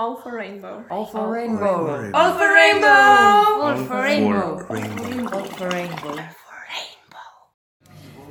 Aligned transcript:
All 0.00 0.16
for 0.16 0.32
rainbow. 0.32 0.82
All 0.88 1.04
for 1.04 1.30
rainbow. 1.30 2.10
All 2.14 2.32
for 2.32 2.48
rainbow. 2.56 2.88
All 2.88 3.76
for 3.84 4.00
rainbow. 4.00 4.64
All 5.28 5.44
for 5.44 5.68
rainbow. 5.68 6.16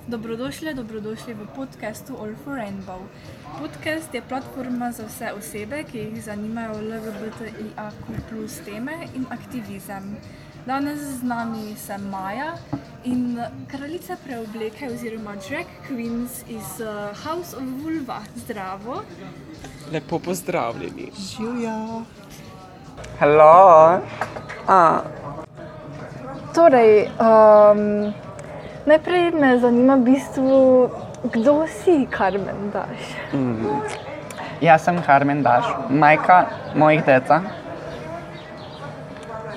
Dobrodošli, 0.07 0.73
dobrodošli 0.73 1.33
v 1.37 1.45
podkastu 1.53 2.17
All 2.17 2.33
for 2.41 2.57
Rainbow. 2.57 3.05
Podcast 3.61 4.09
je 4.13 4.21
platforma 4.21 4.89
za 4.91 5.05
vse 5.05 5.29
osebe, 5.37 5.83
ki 5.83 5.97
jih 5.97 6.23
zanimajo 6.23 6.81
LGBTIQ 6.81 8.49
teme 8.65 9.05
in 9.13 9.29
aktivizem. 9.29 10.17
Danes 10.65 10.99
z 10.99 11.23
nami 11.23 11.75
sem 11.75 12.09
Maja 12.09 12.53
in 13.03 13.39
kraljica 13.71 14.17
preobleke 14.25 14.87
oziroma 14.91 15.35
drag 15.49 15.65
queens 15.87 16.43
iz 16.47 16.81
uh, 16.81 17.15
House 17.25 17.55
of 17.55 17.63
Vulva. 17.83 18.19
Zdravo. 18.35 19.01
Lepo 19.91 20.19
pozdravljeni. 20.19 21.11
Živja. 21.15 22.03
Hello. 23.19 23.99
Ah, 24.67 25.01
Torej, 26.53 27.07
um, 27.19 28.13
najprej 28.85 29.31
me 29.31 29.59
zanima 29.59 29.95
v 29.95 30.01
bistvu, 30.11 30.89
kdo 31.33 31.67
si 31.67 32.07
Karmen 32.09 32.71
Daš. 32.73 33.15
Jaz 34.61 34.83
sem 34.83 34.97
Carmen 35.05 35.43
Daš, 35.43 35.65
majka 35.89 36.45
mojih 36.75 37.05
deca. 37.05 37.41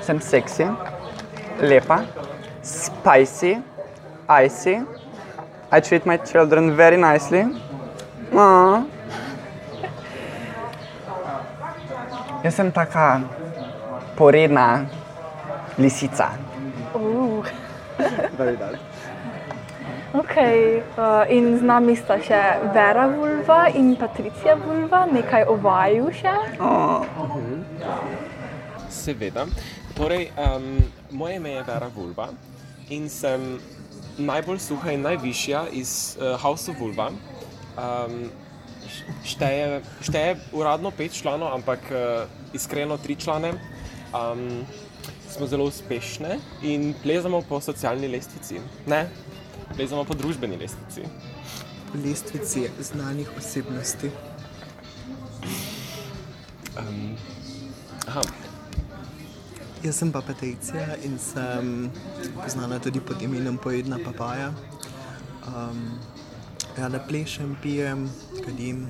Sem 0.02 0.20
seksi, 0.20 0.66
lepa, 1.62 2.04
spicy, 2.62 3.62
icy. 4.28 4.82
I 5.70 5.80
treat 5.80 6.04
my 6.04 6.16
children 6.18 6.76
very 6.76 6.96
nicely. 6.96 7.46
Aww. 8.32 8.84
Jaz 12.42 12.54
sem 12.54 12.72
taka 12.72 13.22
poredna 14.16 14.86
lisica. 15.78 16.34
Uh. 16.94 17.46
Okay, 20.12 20.82
uh, 20.98 21.24
in 21.30 21.56
z 21.56 21.62
nami 21.64 21.96
sta 21.96 22.18
še 22.20 22.40
Vera 22.74 23.06
Vulva 23.08 23.70
in 23.72 23.94
Patricija 23.96 24.58
Vulva, 24.60 25.06
nekaj 25.08 25.46
o 25.48 25.56
vaju 25.56 26.10
še. 26.12 26.34
seveda. 28.92 29.46
Torej, 29.96 30.30
um, 30.36 30.82
moje 31.10 31.36
ime 31.36 31.50
je 31.50 31.62
Vera 31.62 31.90
Vulva 31.94 32.28
in 32.88 33.08
sem 33.08 33.58
najbolj 34.18 34.58
suha 34.58 34.92
in 34.92 35.04
najvišja 35.04 35.66
iz 35.72 36.16
uh, 36.16 36.40
House 36.40 36.70
of 36.70 36.80
Vulva. 36.80 37.10
Um, 37.76 38.30
šteje, 39.24 39.82
šteje 40.00 40.36
uradno 40.52 40.90
pet 40.90 41.12
članov, 41.12 41.54
ampak 41.54 41.80
uh, 41.90 42.24
iskreno 42.52 42.98
tri 42.98 43.16
člane. 43.16 43.52
Um, 44.12 44.64
smo 45.32 45.46
zelo 45.46 45.64
uspešne 45.64 46.38
in 46.62 46.94
plezamo 47.02 47.42
po 47.48 47.60
socialni 47.60 48.08
lestvici. 48.08 48.60
Ne, 48.86 49.06
plezamo 49.76 50.04
po 50.04 50.14
družbeni 50.14 50.56
lestvici. 50.56 51.08
lestvici 52.04 52.68
znanih 52.80 53.30
osebnosti. 53.38 54.10
Aha, 58.08 58.22
Jaz 59.82 59.96
sem 59.98 60.12
pa 60.12 60.20
Patricija 60.22 60.94
in 61.02 61.18
sem 61.18 61.90
znana 62.46 62.78
tudi 62.78 63.00
pod 63.00 63.22
imenom 63.22 63.56
Pojedna 63.56 63.96
papaja. 64.04 64.52
Um, 65.46 65.98
rada 66.78 67.00
plešem, 67.08 67.56
pijem, 67.62 68.10
kadim, 68.44 68.86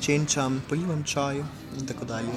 čenčam, 0.00 0.62
polivam 0.68 1.02
čaj 1.04 1.38
in 1.78 1.86
tako 1.88 2.04
dalje. 2.04 2.36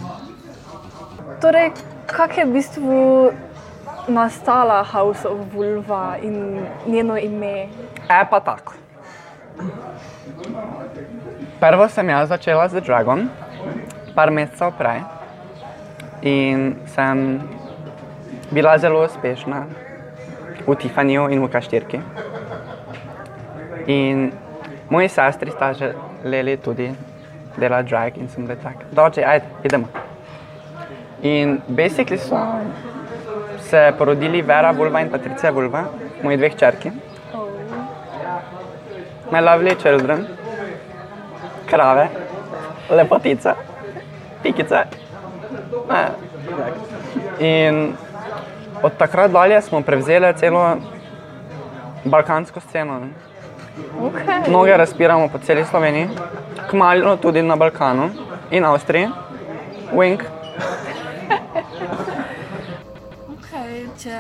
Torej, 1.42 1.72
kak 2.08 2.38
je 2.38 2.46
v 2.46 2.54
bistvu 2.54 3.32
nastala 4.08 4.84
House 4.84 5.28
of 5.28 5.40
Vulva 5.54 6.16
in 6.22 6.64
njeno 6.88 7.18
ime? 7.18 7.68
E 8.10 8.22
pa 8.30 8.40
tako. 8.40 8.74
Prvo 11.60 11.90
sem 11.90 12.10
jaz 12.10 12.30
začela 12.30 12.70
z 12.70 12.82
dragom, 12.82 13.28
par 14.16 14.32
mesecev 14.32 14.72
prej. 14.78 15.15
In 16.26 16.76
sem 16.90 17.42
bila 18.50 18.78
zelo 18.82 19.04
uspešna 19.06 19.66
v 20.66 20.76
Tiffanyju 20.76 21.28
in 21.30 21.44
v 21.44 21.50
Kaštirki. 21.54 22.00
In 23.86 24.32
moji 24.90 25.10
sestri 25.10 25.52
sta 25.52 25.70
želeli 25.74 26.58
tudi 26.58 26.90
delati 27.58 27.90
drag 27.90 28.18
in 28.18 28.28
sem 28.30 28.48
bila 28.48 28.58
tak, 28.58 28.90
doče, 28.92 29.22
ajde, 29.22 29.46
idemo. 29.64 29.88
In 31.22 31.62
basically 31.68 32.18
so 32.18 32.42
se 33.62 33.94
porodili 33.98 34.42
Vera 34.42 34.72
Vulva 34.72 35.02
in 35.02 35.12
Patricija 35.12 35.52
Vulva, 35.52 35.86
moji 36.24 36.38
dve 36.38 36.50
hčerki. 36.50 36.92
My 39.32 39.42
lovely 39.42 39.76
children, 39.76 40.28
krave, 41.70 42.10
lepotice, 42.90 43.54
pikice. 44.44 45.05
Ne. 45.90 46.12
In 47.40 47.94
od 48.84 48.98
takrat 48.98 49.32
dalje 49.32 49.62
smo 49.62 49.82
prevzeli 49.82 50.34
celo 50.38 50.78
balkansko 52.04 52.60
sceno. 52.60 53.00
ne. 53.00 53.08
Okay. 54.00 54.50
Mnoge 54.50 54.78
razpiramo 54.78 55.28
po 55.28 55.38
celi 55.38 55.66
Sloveniji, 55.66 56.10
kmalu 56.70 57.18
tudi 57.18 57.42
na 57.42 57.56
Balkanu 57.56 58.10
in 58.52 58.66
Avstriji. 58.66 59.10
Wink. 59.94 60.24
Okay, 63.36 63.88
če 64.00 64.20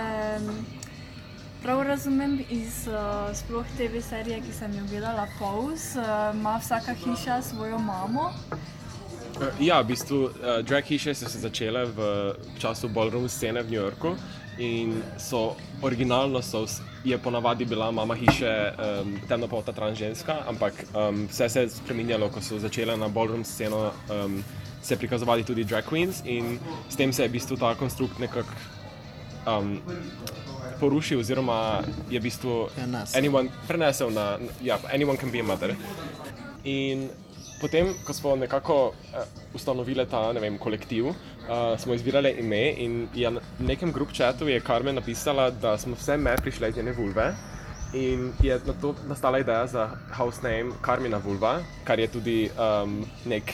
prav 1.64 1.82
razumem 1.88 2.40
iz 2.50 2.88
uh, 2.88 3.32
sploh 3.34 3.66
TV 3.78 4.02
serije, 4.04 4.42
ki 4.42 4.52
sem 4.54 4.76
jo 4.76 4.84
gledala, 4.90 5.28
Pose, 5.40 6.00
uh, 6.00 6.36
ima 6.36 6.58
vsaka 6.62 6.94
hiša 6.94 7.42
svojo 7.42 7.78
mamo. 7.78 8.32
Uh, 9.36 9.48
Ja, 9.60 9.82
v 9.82 9.86
bistvu 9.86 10.18
uh, 10.26 10.32
drag 10.64 10.86
hiše 10.86 11.16
so 11.16 11.30
se 11.30 11.40
začele 11.40 11.86
v 11.86 12.00
času 12.58 12.88
ballroom 12.90 13.30
scene 13.30 13.64
v 13.64 13.72
New 13.72 13.82
Yorku 13.82 14.16
in 14.58 15.04
so 15.18 15.56
originalno 15.82 16.42
so, 16.42 16.66
je 17.04 17.18
ponavadi 17.18 17.66
bila 17.66 17.92
mama 17.92 18.16
hiše 18.16 18.72
um, 18.72 19.20
temnopolta 19.28 19.72
transženska, 19.72 20.34
ampak 20.48 20.74
um, 20.96 21.28
vse 21.28 21.50
se 21.50 21.60
je 21.60 21.70
spremenjalo, 21.70 22.30
ko 22.30 22.42
so 22.42 22.60
začele 22.60 22.98
na 22.98 23.08
ballroom 23.08 23.44
sceno 23.44 23.92
um, 24.08 24.44
se 24.82 24.96
prikazovati 24.96 25.44
tudi 25.44 25.64
drag 25.64 25.84
queens 25.84 26.24
in 26.26 26.60
s 26.90 26.96
tem 26.96 27.14
se 27.14 27.24
je 27.24 27.28
v 27.28 27.32
bistvu 27.32 27.58
ta 27.58 27.76
konstrukt 27.76 28.20
nekako 28.20 28.54
um, 29.44 29.82
porušil, 30.80 31.20
oziroma 31.20 31.84
je 32.10 32.20
v 32.20 32.24
bistvu 32.24 32.70
anyone, 33.16 33.50
prenesel 33.68 34.12
na, 34.12 34.40
ja, 34.64 34.80
anyone 34.94 35.18
can 35.18 35.32
be 35.32 35.40
a 35.40 35.44
mother. 35.44 35.76
In 36.64 37.10
potem, 37.62 37.94
ko 38.06 38.14
smo 38.14 38.36
nekako 38.36 38.88
uh, 38.88 39.24
ustanovili 39.54 40.06
ta 40.10 40.32
vem, 40.32 40.58
kolektiv, 40.58 41.06
uh, 41.08 41.16
smo 41.78 41.94
izbirali 41.94 42.36
ime 42.40 42.72
in 42.78 43.08
je 43.16 43.32
na 43.32 43.42
nekem 43.60 43.92
grup 43.92 44.14
chatu 44.14 44.48
je 44.48 44.60
Carmen 44.60 44.96
napisala, 44.96 45.50
da 45.50 45.78
smo 45.78 45.96
vse 45.96 46.18
me 46.18 46.36
prišle 46.38 46.70
iz 46.70 46.78
njene 46.78 46.92
vulve. 46.92 47.34
In 47.94 48.34
je 48.44 48.60
na 48.66 48.74
to 48.82 48.96
nastala 49.08 49.40
ideja 49.40 49.68
za 49.68 49.90
house 50.12 50.42
name 50.44 50.72
Carmina 50.86 51.18
Vulva, 51.18 51.60
kar 51.84 52.00
je 52.00 52.08
tudi 52.08 52.50
um, 52.60 53.06
nek 53.26 53.54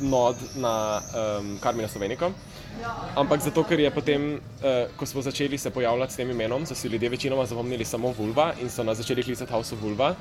nod 0.00 0.36
na 0.56 1.00
um, 1.40 1.58
Carmina 1.62 1.88
Sloveniko. 1.88 2.32
Ampak 3.16 3.42
zato, 3.42 3.64
ker 3.66 3.80
je 3.80 3.90
potem, 3.90 4.34
uh, 4.38 4.86
ko 4.96 5.06
smo 5.06 5.22
začeli 5.22 5.58
se 5.58 5.70
pojavljati 5.70 6.12
s 6.12 6.16
tem 6.16 6.30
imenom, 6.30 6.66
so 6.66 6.74
si 6.74 6.88
ljudje 6.88 7.08
večinoma 7.08 7.46
zapomnili 7.46 7.84
samo 7.84 8.14
Vulva 8.18 8.52
in 8.62 8.70
so 8.70 8.84
nas 8.84 8.98
začeli 8.98 9.22
klicati 9.22 9.52
House 9.52 9.74
of 9.74 9.82
Vulva, 9.82 10.14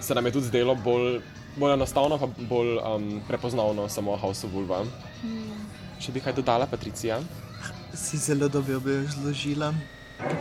se 0.00 0.14
nam 0.14 0.26
je 0.26 0.32
tudi 0.32 0.46
zdelo 0.46 0.74
bolj, 0.74 1.20
bolj 1.56 1.72
enostavno, 1.72 2.18
pa 2.18 2.26
bolj 2.38 2.76
um, 2.78 3.20
prepoznavno 3.28 3.88
samo 3.88 4.16
House 4.16 4.46
of 4.46 4.52
Vulva. 4.52 4.84
Če 6.00 6.12
bi 6.12 6.20
kaj 6.20 6.32
dodala, 6.32 6.66
Patricija? 6.66 7.18
Si 7.94 8.16
zelo 8.16 8.48
dobro 8.48 8.80
bi 8.80 8.96
razložila. 9.04 9.72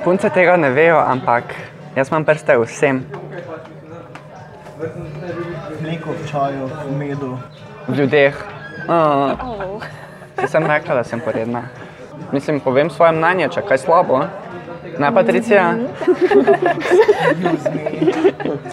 Punce 0.04 0.30
tega 0.30 0.58
ne 0.58 0.70
vejo, 0.70 1.00
ampak 1.00 1.44
jaz 1.96 2.08
imam 2.12 2.26
prste 2.26 2.58
vsem. 2.58 3.04
Mleko 5.82 6.12
v 6.16 6.28
čaju, 6.32 6.70
v 6.88 6.98
medu. 6.98 7.38
v 7.88 7.96
ljudeh. 8.00 8.36
Uh, 8.88 9.36
Oh. 9.44 9.84
sem 10.48 10.66
rekla, 10.68 10.96
da 10.96 11.04
sem 11.04 11.20
poredna. 11.20 11.64
Mislim, 12.32 12.60
povem 12.60 12.90
svoje 12.90 13.12
mnenje, 13.12 13.50
če 13.50 13.62
kaj 13.62 13.78
slabo. 13.78 14.24
Ne, 15.00 15.12
Patricija? 15.14 15.76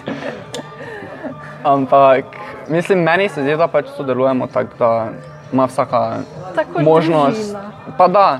Ampak 1.63 2.25
mislim, 2.67 2.99
meni 2.99 3.29
se 3.29 3.41
zdi, 3.41 3.57
da 3.57 3.67
pač 3.67 3.87
sodelujemo 3.97 4.47
tako, 4.47 4.75
da 4.79 5.09
ima 5.53 5.65
vsaka 5.65 6.17
Tako 6.55 6.81
možnost. 6.81 7.37
družina. 7.37 7.71
Pa 7.97 8.07
da, 8.07 8.39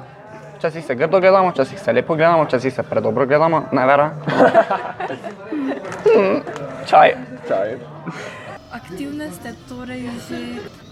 včasih 0.57 0.85
se 0.85 0.95
grdo 0.95 1.19
gledamo, 1.19 1.49
včasih 1.49 1.79
se 1.79 1.93
lepo 1.93 2.15
gledamo, 2.15 2.43
včasih 2.43 2.73
se 2.73 2.83
predobro 2.83 3.25
gledamo, 3.25 3.63
ne 3.71 3.85
vera. 3.85 4.09
Mm, 6.07 6.39
Čaj. 6.85 7.09
Čaj. 7.47 7.75
Aktivne 8.71 9.27
ste 9.31 9.51
torej 9.67 10.07
že 10.23 10.39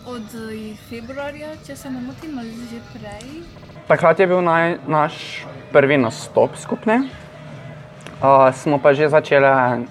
od 0.06 0.28
eh, 0.52 0.76
februarja, 0.90 1.56
če 1.66 1.76
se 1.76 1.90
ne 1.90 2.02
motim, 2.02 2.36
ali 2.36 2.52
že 2.52 2.80
prej. 2.92 3.46
Takrat 3.88 4.20
je 4.20 4.28
bil 4.28 4.42
naj, 4.42 4.78
naš 4.88 5.46
prvi 5.72 5.98
nastop 5.98 6.58
skupni. 6.58 7.08
Uh, 8.20 8.52
smo 8.54 8.78
pa 8.78 8.94
že 8.94 9.08
začeli 9.10 9.86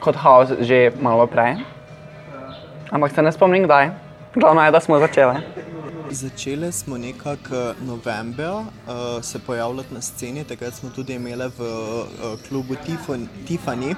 kot 0.00 0.16
haos 0.16 0.48
že 0.60 0.90
malo 1.00 1.26
prej. 1.26 1.56
Ampak 2.90 3.14
se 3.14 3.22
ne 3.22 3.32
spomnim 3.32 3.64
kdaj. 3.64 3.90
Glavno 4.34 4.64
je, 4.64 4.70
da 4.70 4.80
smo 4.80 4.98
začeli. 4.98 5.34
Začeli 6.10 6.72
smo 6.72 6.98
nekako 6.98 7.74
novembra 7.86 8.58
uh, 8.58 8.66
se 9.22 9.38
pojavljati 9.38 9.94
na 9.94 10.00
sceni, 10.00 10.44
takrat 10.44 10.74
smo 10.74 10.90
tudi 10.90 11.14
imeli 11.14 11.50
v 11.58 11.62
uh, 11.62 12.40
klubu 12.48 12.74
Tifon, 12.86 13.28
Tiffany. 13.48 13.94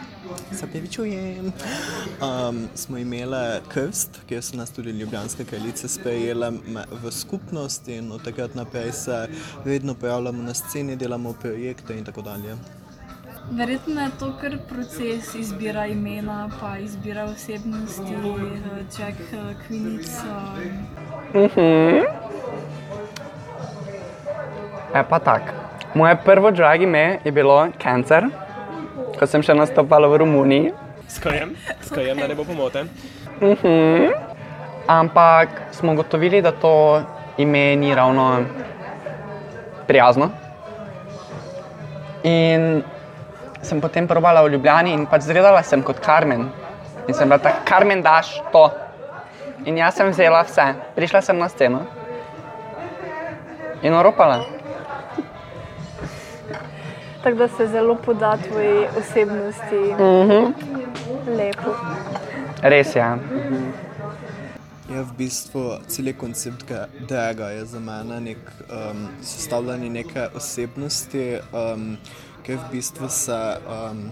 Se 0.53 0.67
pravi, 0.67 0.89
čujem. 0.89 1.53
Um, 2.21 2.69
smo 2.75 2.99
imeli 2.99 3.61
krst, 3.69 4.21
kjer 4.29 4.43
so 4.43 4.57
nas 4.57 4.71
tudi 4.71 4.91
ljubljanske 4.91 5.45
kraljice 5.45 5.89
sprejele 5.89 6.53
v 7.03 7.11
skupnost 7.11 7.89
in 7.89 8.13
od 8.13 8.25
takrat 8.25 8.55
naprej 8.55 8.93
se 8.93 9.29
vedno 9.65 9.95
pojavljamo 9.95 10.43
na 10.43 10.55
sceni, 10.55 10.97
delamo 10.97 11.33
projekte 11.33 11.99
in 11.99 12.05
tako 12.05 12.23
dalje. 12.23 12.82
Verjetno 13.51 14.01
je 14.01 14.11
to 14.19 14.33
kar 14.41 14.53
proces 14.69 15.35
izbira 15.35 15.87
imena, 15.87 16.49
pa 16.61 16.79
izbira 16.79 17.25
osebnosti, 17.25 18.17
Jack 18.99 19.17
Quinic. 19.69 20.09
eh, 21.35 22.03
E 24.95 25.03
pa 25.09 25.19
tak. 25.19 25.43
Moje 25.95 26.17
prvo 26.25 26.51
drag 26.51 26.83
ime 26.83 27.19
je 27.25 27.33
bilo 27.33 27.69
Cancer, 27.83 28.25
ko 29.19 29.27
sem 29.27 29.43
še 29.43 29.55
nastopala 29.55 30.09
v 30.09 30.17
Romuniji. 30.17 30.73
Skajem, 31.09 31.57
skajem, 31.83 32.19
da 32.19 32.29
ne 32.29 32.35
bo 32.35 32.45
pomote. 32.45 32.85
Ampak 34.87 35.49
smo 35.73 35.93
ugotovili, 35.93 36.43
da 36.43 36.53
to 36.53 37.03
ime 37.37 37.77
ni 37.77 37.95
ravno 37.95 38.45
prijazno. 39.87 40.31
In 42.23 42.83
sem 43.63 43.81
potem 43.81 44.07
probala 44.09 44.43
v 44.43 44.53
Ljubljani 44.57 44.93
in 44.93 45.07
pač 45.07 45.23
zgledala 45.23 45.63
sem 45.63 45.83
kot 45.83 46.01
Carmen. 46.05 46.49
In 47.09 47.15
sem 47.15 47.29
bila 47.29 47.39
tako, 47.39 47.65
Carmen, 47.69 48.03
daš 48.03 48.37
to. 48.53 48.71
In 49.65 49.79
jaz 49.79 49.95
sem 49.95 50.11
vzela 50.11 50.43
vse, 50.43 50.75
prišla 50.95 51.23
sem 51.23 51.39
na 51.39 51.49
sceno 51.49 51.87
in 53.83 53.95
oropala. 53.95 54.45
Tako 57.23 57.37
da 57.37 57.49
se 57.49 57.67
zelo 57.67 57.95
poda 57.95 58.37
tvoji 58.37 58.87
osebnosti. 58.99 59.95
Mm 59.99 60.29
-hmm. 60.29 60.53
Lepo. 61.27 61.75
Res 62.63 62.97
je. 62.97 63.03
Ja, 64.95 65.03
v 65.03 65.13
bistvu 65.19 65.79
cel 65.87 66.13
koncept 66.19 66.69
ga- 66.69 66.87
draga 67.09 67.45
je 67.45 67.65
za 67.65 67.81
mene 67.81 68.21
nek 68.21 68.39
um, 68.39 69.09
sestavljanje 69.23 69.91
neke 69.91 70.27
osebnosti, 70.35 71.39
um, 71.53 71.97
ki 72.43 72.57
v 72.57 72.71
bistvu 72.73 73.09
se 73.09 73.39
um, 73.67 74.11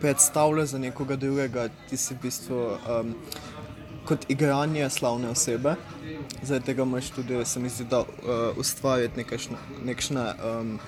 predstavlja 0.00 0.66
za 0.66 0.78
nekoga 0.78 1.16
drugega, 1.16 1.68
ti 1.88 1.96
si 1.96 2.14
v 2.14 2.22
bistvu 2.22 2.60
um, 2.76 3.14
kot 4.04 4.30
igranje 4.30 4.90
slavne 4.90 5.28
osebe. 5.30 5.74
Zaradi 6.42 6.66
tega 6.66 6.84
moraš 6.84 7.10
tudi, 7.10 7.44
se 7.44 7.60
mi 7.60 7.68
zdi, 7.68 7.84
da 7.90 8.00
uh, 8.00 8.06
ustvarjati 8.56 9.16
nekakšne, 9.16 9.56
nekakšne 9.84 10.24
um, 10.44 10.78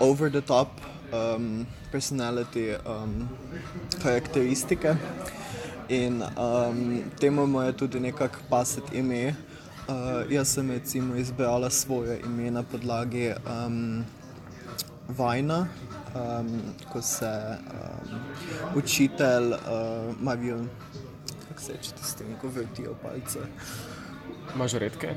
over 0.00 0.30
the 0.30 0.40
top 0.40 0.68
um, 1.12 1.66
personality 1.92 2.74
um, 2.86 3.28
karakteristike. 4.02 4.96
In 5.88 6.22
um, 6.22 7.02
temu 7.20 7.46
mu 7.46 7.62
je 7.62 7.72
tudi 7.72 8.00
nekako 8.00 8.38
pasati 8.50 8.98
ime. 8.98 9.34
Uh, 9.88 10.26
jaz 10.30 10.48
sem 10.48 10.70
recimo 10.70 11.16
izbrala 11.16 11.70
svoje 11.70 12.20
ime 12.20 12.50
na 12.50 12.62
podlagi 12.62 13.30
um, 13.46 14.04
vajna, 15.08 15.68
um, 16.14 16.62
ko 16.92 17.02
se 17.02 17.56
um, 17.56 18.20
učitelj 18.74 19.52
uh, 19.52 19.58
Marijo, 20.20 20.64
kako 21.48 21.60
se 21.60 21.72
reče, 21.72 21.90
s 22.02 22.14
tem, 22.14 22.26
ko 22.40 22.48
vrtijo 22.48 22.94
palce. 23.02 23.38
Mažoretke. 24.54 25.14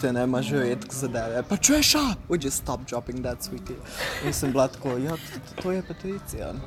Te 0.00 0.12
ne 0.12 0.24
imaš 0.24 0.50
redk 0.50 0.92
zadeve. 0.92 1.42
Pa 1.48 1.56
čuješ, 1.56 1.94
a? 1.94 2.14
Would 2.28 2.44
you 2.44 2.50
stop 2.50 2.80
dropping 2.90 3.22
that, 3.22 3.42
sweetie? 3.42 3.76
In 4.26 4.32
sem 4.32 4.52
bila 4.52 4.68
tako, 4.68 4.98
ja, 4.98 5.16
to, 5.62 5.72
je 5.72 5.82
Patricija. 5.82 6.54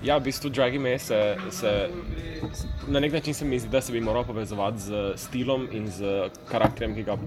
Ja, 0.00 0.16
v 0.16 0.30
bistvu 0.30 0.48
drag 0.48 0.74
ime 0.74 0.98
se, 0.98 1.36
se 1.52 1.90
na 2.88 3.00
nek 3.00 3.12
način 3.12 3.34
se 3.34 3.44
mi 3.44 3.58
zdi, 3.60 3.68
da 3.68 3.80
se 3.80 3.92
bi 3.92 4.00
moral 4.00 4.24
povezovati 4.24 4.80
z 4.80 5.12
stilom 5.16 5.68
in 5.72 5.90
z 5.90 6.30
karakterjem, 6.48 6.94
ki 6.94 7.04
ga 7.04 7.18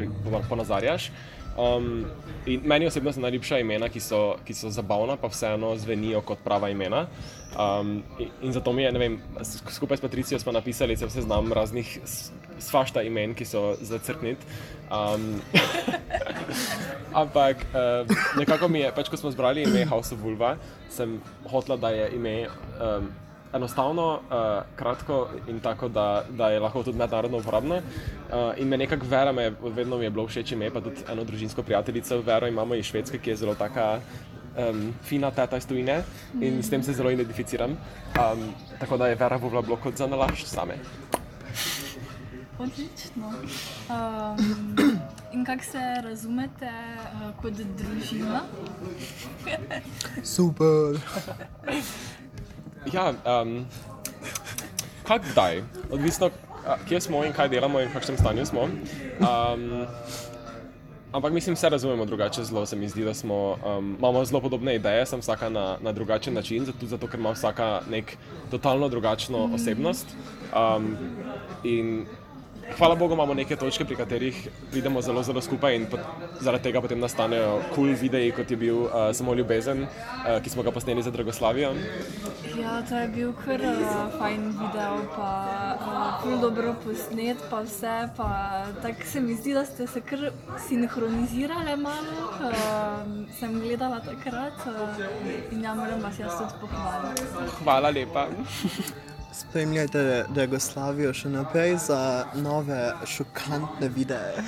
ponazarjaš. 0.50 1.12
Um, 1.58 2.06
in 2.46 2.62
meni 2.66 2.88
osebno 2.88 3.12
so 3.14 3.22
najljubša 3.22 3.60
imena, 3.62 3.90
ki 3.90 4.00
so, 4.00 4.36
ki 4.46 4.56
so 4.58 4.72
zabavna, 4.74 5.18
pa 5.22 5.30
vseeno 5.30 5.76
zvenijo 5.78 6.22
kot 6.26 6.42
prava 6.44 6.70
imena. 6.74 7.06
Um, 7.54 8.00
in, 8.20 8.30
in 8.42 8.54
zato 8.54 8.74
mi 8.74 8.84
je, 8.84 8.92
ne 8.92 9.00
vem, 9.00 9.20
skupaj 9.70 9.98
s 9.98 10.02
Patricijo 10.02 10.40
smo 10.40 10.52
napisali 10.52 10.98
cel 10.98 11.10
seznam 11.14 11.54
raznih 11.54 12.00
svašta 12.60 13.04
imen, 13.06 13.36
ki 13.38 13.46
so 13.46 13.76
za 13.82 14.00
crknit. 14.00 14.38
Um, 14.90 15.42
Ampak 17.24 17.58
uh, 17.58 18.18
nekako 18.38 18.68
mi 18.68 18.80
je, 18.80 18.92
pač 18.96 19.10
ko 19.10 19.18
smo 19.18 19.32
zbrali 19.32 19.64
ime 19.68 19.86
House 19.86 20.16
of 20.16 20.22
Vulva, 20.22 20.56
sem 20.90 21.20
hotla, 21.52 21.78
da 21.78 21.94
je 21.94 22.10
ime 22.16 22.36
um, 22.82 23.14
enostavno, 23.54 24.14
uh, 24.14 24.20
kratko 24.76 25.18
in 25.48 25.60
tako, 25.60 25.88
da, 25.88 26.24
da 26.30 26.50
je 26.50 26.60
lahko 26.60 26.84
tudi 26.84 26.98
mednarodno 26.98 27.38
uporabno. 27.38 27.76
Uh, 27.76 27.82
in 28.58 28.68
me 28.68 28.78
nekako 28.78 29.06
vera, 29.06 29.32
me, 29.32 29.44
je- 29.44 29.54
vedno 29.62 29.98
mi 29.98 30.04
je 30.04 30.10
bilo 30.10 30.28
všeč 30.28 30.52
ime, 30.52 30.72
pa 30.72 30.82
tudi 30.82 31.04
eno 31.10 31.24
družinsko 31.24 31.64
prijateljico, 31.64 32.22
Vero 32.22 32.48
imamo 32.48 32.76
iz 32.76 32.86
Švedske, 32.86 33.18
ki 33.18 33.30
je 33.30 33.36
zelo 33.36 33.56
taka. 33.56 34.00
Um, 34.54 34.94
fina 35.04 35.32
teta 35.32 35.58
iz 35.58 35.66
tujine 35.66 36.04
in 36.40 36.64
s 36.64 36.70
tem 36.70 36.84
se 36.84 36.94
zelo 36.94 37.10
identificiram. 37.10 37.72
Um, 37.72 38.54
tako 38.80 38.98
da 38.98 39.08
je 39.08 39.16
Vera 39.16 39.36
Vuvla 39.36 39.62
bilo 39.62 39.78
kot 39.78 39.98
za 39.98 40.08
nalašč 40.08 40.44
same. 40.46 40.76
Odlično. 42.60 43.28
Um, 43.90 44.78
in 45.34 45.46
kako 45.46 45.64
se 45.64 45.80
razumete 46.04 46.70
uh, 46.70 47.42
kot 47.42 47.54
družina? 47.54 48.42
Super. 50.24 51.02
Ja, 52.92 53.14
um, 53.42 53.66
kaj 55.08 55.20
kdaj, 55.32 55.64
odvisno, 55.92 56.30
kje 56.88 57.02
smo 57.02 57.24
in 57.26 57.34
kaj 57.34 57.50
delamo 57.50 57.80
in 57.80 57.90
v 57.90 57.94
kakšnem 57.94 58.18
stanju 58.18 58.46
smo. 58.46 58.68
Um, 59.20 59.86
ampak 61.12 61.34
mislim, 61.34 61.56
se 61.56 61.70
razumemo 61.70 62.06
drugače 62.06 62.44
zelo. 62.44 62.66
Se 62.66 62.76
mi 62.76 62.90
zdi, 62.90 63.06
da 63.06 63.14
smo, 63.14 63.58
um, 63.66 63.96
imamo 64.00 64.26
zelo 64.26 64.42
podobne 64.42 64.76
ideje, 64.76 65.06
sem 65.06 65.20
vsaka 65.20 65.50
na, 65.50 65.78
na 65.82 65.92
drugačen 65.92 66.34
način, 66.34 66.66
zato, 66.66 66.88
zato 66.88 67.08
ker 67.08 67.20
ima 67.20 67.32
vsaka 67.32 67.82
nek 67.90 68.18
totalno 68.52 68.90
drugačno 68.90 69.50
osebnost. 69.56 70.08
Um, 70.52 70.98
in 71.64 72.06
hvala 72.78 72.96
Bogu 72.96 73.14
imamo 73.14 73.34
neke 73.34 73.56
točke, 73.56 73.86
pri 73.86 73.96
katerih 73.96 74.48
pridemo 74.72 75.02
zelo, 75.02 75.24
zelo 75.24 75.42
skupaj 75.42 75.76
in 75.76 75.86
pot, 75.86 76.00
zaradi 76.42 76.64
tega 76.64 76.82
potem 76.82 77.00
nastanejo 77.00 77.62
kul 77.76 77.76
cool 77.76 77.96
videi, 78.02 78.32
kot 78.32 78.52
je 78.52 78.58
bil 78.58 78.84
uh, 78.86 79.12
Samo 79.14 79.34
ljubezen, 79.34 79.84
uh, 79.84 80.42
ki 80.44 80.50
smo 80.50 80.64
ga 80.64 80.72
posneli 80.72 81.04
za 81.04 81.12
Dragoslavijo. 81.12 81.74
Ja, 82.62 82.82
to 82.90 82.98
je 82.98 83.08
bil 83.08 83.34
kar 83.46 83.62
uh, 83.62 84.18
fajn 84.18 84.48
video, 84.60 84.98
pa 85.16 85.30
uh, 85.80 86.24
ful 86.24 86.40
dobro 86.42 86.76
posnet, 86.84 87.38
pa 87.50 87.62
vse. 87.62 87.96
Pa, 88.18 88.30
tako 88.82 89.08
se 89.12 89.22
mi 89.22 89.36
zdi, 89.36 89.54
da 89.54 89.66
ste 89.66 89.88
se 89.88 90.02
kar 90.02 90.30
sinhronizirali 90.68 91.78
malo. 91.78 92.30
Uh, 92.42 93.34
sem 93.40 93.60
gledala 93.62 94.00
takrat 94.00 94.68
uh, 94.68 95.04
in 95.52 95.64
ja, 95.64 95.74
moram 95.76 96.02
vas 96.02 96.20
jaz 96.20 96.38
tudi 96.38 96.54
pohvaliti. 96.62 97.50
Hvala 97.64 97.90
lepa. 97.90 98.28
Spremljajte 99.34 100.26
Dragoslavijo 100.30 101.14
še 101.14 101.30
naprej 101.30 101.78
za 101.88 102.26
nove 102.36 102.94
šokantne 103.06 103.90
videe. 103.90 104.34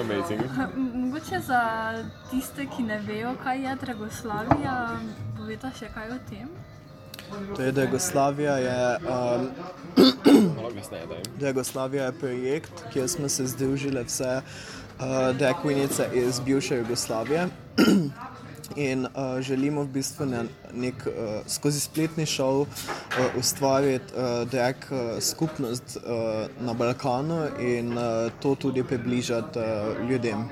Amazing. 0.00 0.42
Mogoče 0.76 1.40
za 1.40 1.62
tiste, 2.30 2.66
ki 2.76 2.82
ne 2.82 2.98
vejo, 3.06 3.34
kaj 3.42 3.62
je 3.64 3.76
Dragoslavija, 3.84 4.98
poveta 5.36 5.70
še 5.78 5.88
kaj 5.94 6.10
o 6.16 6.18
tem. 6.28 6.48
To 7.56 7.62
je 7.62 7.72
Dragoslavija, 7.72 8.56
je, 8.56 8.98
um. 9.08 9.50
Dragoslavija 11.38 12.04
je 12.04 12.12
projekt, 12.12 12.72
kjer 12.92 13.08
smo 13.08 13.28
se 13.28 13.46
združili 13.46 14.04
vse 14.04 14.40
uh, 14.40 14.44
drag 15.38 15.54
queenice 15.64 16.12
iz 16.12 16.40
bivše 16.40 16.76
Jugoslavije. 16.76 17.48
In 18.76 19.06
uh, 19.06 19.40
želimo 19.40 19.82
v 19.82 19.88
bistvu 19.88 20.26
na 20.26 20.44
nek, 20.72 21.06
uh, 21.06 21.40
skozi 21.46 21.80
spletni 21.80 22.26
šov 22.26 22.60
uh, 22.60 22.68
ustvariti 23.38 24.12
uh, 24.14 24.48
drag 24.48 24.76
uh, 24.90 25.18
skupnost 25.20 25.96
uh, 25.96 26.46
na 26.60 26.74
Balkanu 26.74 27.46
in 27.60 27.98
uh, 27.98 28.32
to 28.42 28.54
tudi 28.54 28.84
približati 28.84 29.58
uh, 29.58 30.10
ljudem. 30.10 30.48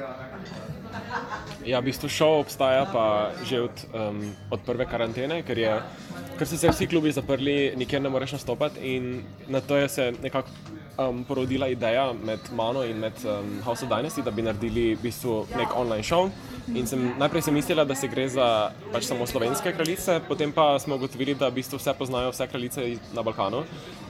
Ja, 1.66 1.80
v 1.80 1.90
bistvu 1.90 2.08
šov 2.08 2.40
obstaja 2.40 2.86
pa 2.92 3.32
že 3.44 3.60
od, 3.60 3.86
um, 3.92 4.22
od 4.50 4.60
prve 4.66 4.86
karantene, 4.86 5.42
ker 5.42 5.58
je 5.58 5.80
ker 6.38 6.48
so 6.48 6.56
se 6.56 6.68
vsi 6.68 6.86
klubi 6.86 7.12
zaprli, 7.12 7.72
nikjer 7.76 8.02
ne 8.02 8.08
moreš 8.08 8.32
nastopati. 8.32 8.80
In 8.96 9.22
na 9.48 9.60
to 9.60 9.76
je 9.76 9.88
se 9.88 10.12
nekako 10.22 10.48
um, 10.98 11.24
porodila 11.24 11.68
ideja 11.68 12.12
med 12.12 12.40
mano 12.52 12.84
in 12.84 12.98
med 12.98 13.12
um, 13.24 13.62
House 13.64 13.84
of 13.84 13.90
Dynasty, 13.90 14.22
da 14.22 14.30
bi 14.30 14.42
naredili 14.42 14.94
v 14.94 15.02
bistvu 15.02 15.46
nek 15.56 15.76
online 15.76 16.02
show. 16.02 16.30
In 16.74 16.86
sem, 16.86 17.12
najprej 17.18 17.42
sem 17.46 17.54
mislila, 17.54 17.84
da 17.84 17.94
se 17.94 18.08
gre 18.08 18.26
za 18.28 18.72
pač 18.92 19.06
samo 19.06 19.26
slovenske 19.26 19.72
kraljice, 19.72 20.20
potem 20.28 20.52
pa 20.52 20.78
smo 20.82 20.98
ugotovili, 20.98 21.36
da 21.38 21.48
v 21.48 21.60
bistvu 21.60 21.78
vse 21.78 21.94
poznajo 21.94 22.32
vse 22.34 22.48
kraljice 22.50 22.88
na 23.14 23.22
Balkanu. 23.22 23.62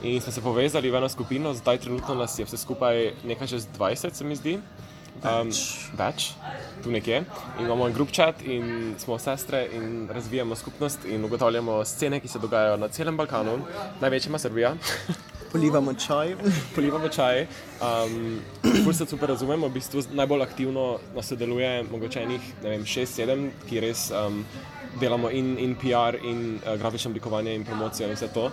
In 0.03 0.21
smo 0.21 0.31
se 0.31 0.41
povezali 0.41 0.91
v 0.91 0.97
eno 0.97 1.09
skupino, 1.09 1.53
zdaj 1.53 1.83
trenutno 1.85 2.15
nas 2.15 2.39
je 2.39 2.45
vse 2.45 2.57
skupaj 2.57 3.11
nekaj 3.23 3.47
čez 3.47 3.67
20, 3.77 4.13
se 4.13 4.23
mi 4.23 4.35
zdi. 4.35 4.59
Um, 5.17 5.49
več, 5.97 6.31
tu 6.83 6.91
nekje. 6.93 7.23
In 7.57 7.65
imamo 7.65 7.87
en 7.87 7.93
grup 7.93 8.11
chat 8.13 8.41
in 8.45 8.93
smo 9.01 9.17
sestre 9.17 9.63
in 9.73 10.05
razvijamo 10.13 10.55
skupnost 10.55 11.05
in 11.09 11.25
ugotavljamo 11.25 11.79
scene, 11.85 12.19
ki 12.21 12.27
se 12.27 12.39
dogajajo 12.39 12.77
na 12.77 12.89
celem 12.93 13.17
Balkanu, 13.17 13.57
največja 14.01 14.29
ima 14.29 14.39
Srbija. 14.39 14.75
Polivamo 15.51 15.93
čaj. 15.93 16.35
Polivamo 16.75 17.07
čaj, 17.09 17.47
um, 17.81 18.39
ful 18.83 18.93
se 18.93 19.05
super 19.05 19.29
razumemo, 19.29 19.67
v 19.67 19.79
bistvu 19.79 20.01
najbolj 20.13 20.41
aktivno 20.43 20.97
nas 21.15 21.27
sodeluje 21.27 21.83
mogoče 21.91 22.23
enih, 22.23 22.49
ne 22.63 22.69
vem, 22.69 22.83
6-7, 22.83 23.47
ki 23.69 23.79
res 23.79 24.09
um, 24.11 24.43
delamo 24.99 25.29
in, 25.29 25.55
in 25.59 25.75
PR, 25.79 26.17
in 26.23 26.59
uh, 26.59 26.75
grafično 26.79 27.11
oblikovanje, 27.11 27.55
in 27.55 27.63
promocijo 27.65 28.09
in 28.09 28.15
vse 28.15 28.27
to. 28.33 28.49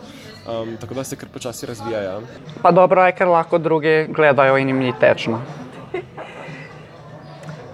Um, 0.47 0.77
tako 0.81 0.95
da 0.95 1.05
se 1.05 1.17
kar 1.17 1.29
počasi 1.29 1.67
razvija. 1.67 2.03
Ja. 2.03 2.21
Pa 2.63 2.71
dobro 2.71 3.05
je, 3.07 3.13
ker 3.13 3.29
lahko 3.29 3.59
drugi 3.59 4.07
gledajo 4.09 4.59
in 4.59 4.69
jim 4.69 4.79
ni 4.79 4.93
tečno. 5.01 5.43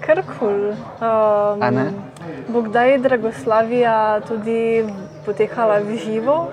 Kar 0.06 0.22
kul. 0.38 0.72
Um, 0.72 1.62
A 1.62 1.70
ne? 1.70 1.90
bo 2.48 2.62
kdaj 2.62 2.98
Dragoslavija 2.98 4.20
tudi 4.28 4.84
potekala 5.26 5.78
v 5.84 5.96
živo? 6.00 6.48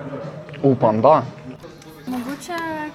Upam, 0.62 1.00
da. 1.00 1.22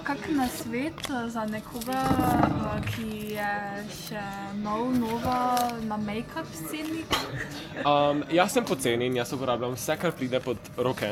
Kak 0.03 0.27
na 0.36 0.48
svet 0.51 1.00
za 1.27 1.45
nekoga, 1.45 1.95
eh, 1.95 2.81
ki 2.91 3.10
je 3.39 3.53
še 3.95 4.24
nov, 4.60 4.91
nova 5.00 5.72
na 5.88 5.95
make-up 5.95 6.48
sceni? 6.51 7.05
Um, 7.88 8.24
jaz 8.27 8.51
sem 8.51 8.67
poceni 8.67 9.07
in 9.07 9.15
jaz 9.15 9.31
uporabljam 9.31 9.77
vse, 9.77 9.95
kar 10.01 10.12
pride 10.12 10.43
pod 10.43 10.60
roke. 10.75 11.07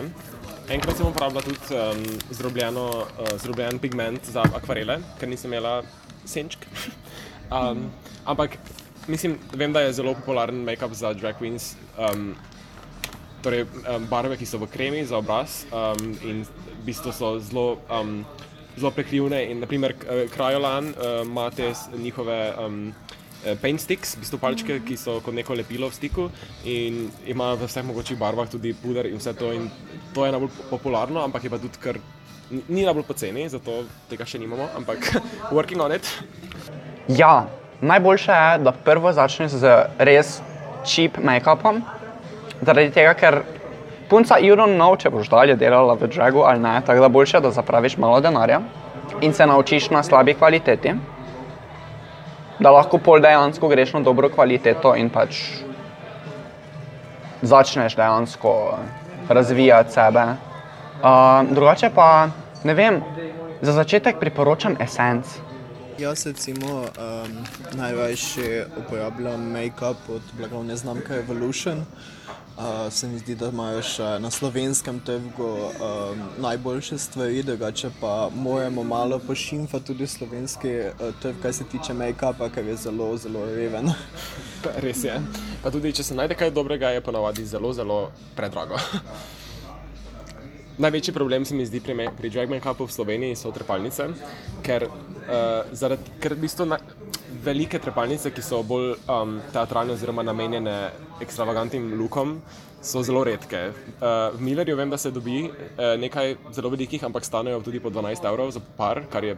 Enkrat 0.67 0.99
sem 0.99 1.07
uporabljal 1.07 1.47
tudi 1.47 1.79
um, 1.79 2.03
zdrobljeno, 2.35 2.85
uh, 2.99 3.31
zdrobljen 3.39 3.79
pigment 3.79 4.27
za 4.27 4.43
akvarele, 4.43 4.99
ker 5.19 5.31
nisem 5.31 5.53
imela 5.53 5.81
senčk. 6.27 6.67
um, 7.57 7.87
ampak 8.25 8.59
mislim, 9.07 9.39
vem, 9.55 9.71
da 9.71 9.87
je 9.87 9.95
zelo 10.01 10.17
popularen 10.19 10.65
make-up 10.67 10.91
za 10.91 11.13
drag 11.15 11.39
queens. 11.39 11.77
Um, 11.95 12.33
torej, 13.41 13.65
um, 13.87 14.05
barve, 14.11 14.35
ki 14.37 14.45
so 14.45 14.59
v 14.61 14.67
kremi 14.67 15.07
za 15.07 15.17
obraz 15.17 15.63
um, 15.71 16.11
in 16.27 16.43
v 16.43 16.85
bistvu 16.85 17.15
so 17.15 17.37
zelo, 17.39 17.79
um, 17.87 18.25
zelo 18.77 18.91
prekrivne. 18.91 19.43
In, 19.51 19.59
naprimer, 19.59 19.93
Krajolan 20.29 20.85
uh, 20.89 21.25
ima 21.25 21.49
te 21.49 21.73
s- 21.73 21.89
njihove 21.97 22.53
um, 22.57 22.93
eh, 23.45 23.55
paint 23.61 23.81
sticks, 23.81 24.15
v 24.15 24.19
bistvu 24.19 24.37
palčke, 24.39 24.79
ki 24.85 24.97
so 24.97 25.19
kot 25.21 25.33
neko 25.33 25.53
lepilo 25.53 25.89
v 25.89 25.93
stiku 25.93 26.29
in 26.63 27.07
ima 27.25 27.53
v 27.53 27.65
vseh 27.65 27.83
mogočih 27.83 28.17
barvah 28.17 28.49
tudi 28.49 28.73
puder 28.73 29.05
in 29.05 29.17
vse 29.17 29.33
to. 29.33 29.51
In 29.53 29.69
to 30.13 30.25
je 30.25 30.31
najbolj 30.31 30.49
popularno, 30.69 31.23
ampak 31.23 31.43
je 31.43 31.49
pa 31.49 31.57
tudi 31.57 31.77
kar. 31.79 31.99
ni- 32.67 32.83
najbolj 32.83 33.03
poceni, 33.07 33.49
zato 33.49 33.83
tega 34.09 34.25
še 34.25 34.37
nimamo, 34.37 34.65
ampak 34.75 34.99
working 35.55 35.79
on 35.81 35.91
it. 35.91 36.03
Ja, 37.07 37.47
najboljše 37.81 38.31
je, 38.31 38.57
da 38.59 38.71
prvo 38.71 39.11
začneš 39.13 39.51
z 39.51 39.71
res 39.97 40.41
cheap 40.85 41.17
make-upom. 41.17 41.79
Zaradi 42.61 42.91
tega, 42.91 43.13
ker 43.13 43.39
punca 44.11 44.35
you 44.43 44.57
don't 44.59 44.75
know, 44.75 44.91
če 44.99 45.09
boš 45.09 45.29
dalje 45.31 45.55
delala 45.55 45.95
v 45.95 46.11
dragu 46.11 46.43
ali 46.43 46.59
ne, 46.59 46.75
tako 46.85 47.05
da 47.05 47.09
boljše, 47.09 47.39
da 47.39 47.51
zapraviš 47.55 47.95
malo 47.97 48.19
denarja 48.19 48.59
in 49.23 49.33
se 49.33 49.45
naučiš 49.47 49.89
na 49.89 50.03
slabi 50.03 50.33
kvaliteti, 50.33 50.93
da 52.59 52.71
lahko 52.75 52.99
pol 52.99 53.23
dejansko 53.23 53.69
greš 53.71 53.93
na 53.93 54.01
dobro 54.03 54.29
kvaliteto 54.29 54.95
in 54.99 55.09
pač 55.09 55.39
začneš 57.41 57.95
dejansko 57.95 58.55
razvijati 59.29 59.93
sebe. 59.93 60.25
Uh, 61.01 61.47
drugače 61.49 61.89
pa, 61.95 62.27
ne 62.63 62.73
vem, 62.73 62.99
za 63.61 63.73
začetek 63.73 64.19
priporočam 64.19 64.75
Essence. 64.79 65.39
Jaz 65.97 66.25
recimo 66.27 66.81
um, 66.81 67.37
najrajši 67.77 68.63
uporabljam 68.77 69.41
make-up 69.53 70.09
od 70.09 70.21
blagovne 70.37 70.75
znamke 70.75 71.13
Evolution. 71.13 71.85
Se 72.91 73.07
mi 73.07 73.19
zdi, 73.19 73.35
da 73.35 73.47
imajo 73.49 73.81
še 73.81 74.07
na 74.19 74.29
slovenskem 74.31 74.99
trgu 75.05 75.47
um, 75.47 76.21
najboljše 76.43 76.97
stvari, 76.97 77.43
drugače 77.43 77.89
pa 78.01 78.29
moramo 78.35 78.83
malo 78.83 79.19
pošimfati 79.19 79.85
tudi 79.85 80.07
slovenski 80.07 80.73
uh, 80.79 81.13
trg, 81.21 81.41
kar 81.41 81.53
se 81.53 81.63
tiče 81.63 81.93
make-upa, 81.93 82.49
ker 82.53 82.67
je 82.67 82.75
zelo, 82.75 83.17
zelo 83.17 83.45
reven. 83.45 83.91
Res 84.85 85.03
je. 85.03 85.17
Pa 85.63 85.71
tudi, 85.71 85.93
če 85.93 86.03
se 86.03 86.17
najde 86.17 86.37
kaj 86.37 86.51
dobrega, 86.51 86.93
je 86.95 87.01
ponavadi 87.01 87.45
zelo, 87.45 87.73
zelo 87.73 88.01
predrago. 88.35 88.79
Največji 90.81 91.13
problem 91.13 91.45
se 91.45 91.55
mi 91.55 91.65
zdi 91.65 91.79
pri, 91.83 91.93
me, 91.93 92.07
pri 92.17 92.29
drag 92.33 92.49
make-upu 92.49 92.87
v 92.87 92.93
Sloveniji 92.93 93.35
so 93.37 93.51
trepalnice, 93.53 94.07
ker, 94.65 94.87
uh, 94.87 95.71
zaradi, 95.71 96.15
ker 96.23 96.33
v 96.35 96.45
bistvu 96.47 96.65
na, 96.65 96.79
velike 97.43 97.79
trepalnice, 97.79 98.31
ki 98.33 98.43
so 98.45 98.61
bolj 98.67 98.95
um, 99.09 99.39
teatralne 99.53 99.95
oziroma 99.95 100.23
namenjene 100.25 100.75
ekstravagantnim 101.23 101.93
lukom, 101.99 102.37
so 102.81 103.03
zelo 103.05 103.23
redke. 103.23 103.69
Uh, 103.69 104.33
v 104.35 104.45
Millerju 104.49 104.75
vem, 104.77 104.89
da 104.89 104.97
se 104.97 105.11
dobi 105.13 105.45
uh, 105.45 105.95
nekaj 106.01 106.35
zelo 106.53 106.71
velikih, 106.73 107.03
ampak 107.05 107.25
stanejo 107.25 107.61
tudi 107.65 107.79
po 107.79 107.89
12 107.93 108.25
evrov 108.29 108.53
za 108.53 108.61
par, 108.77 109.03
kar 109.11 109.25
je 109.25 109.37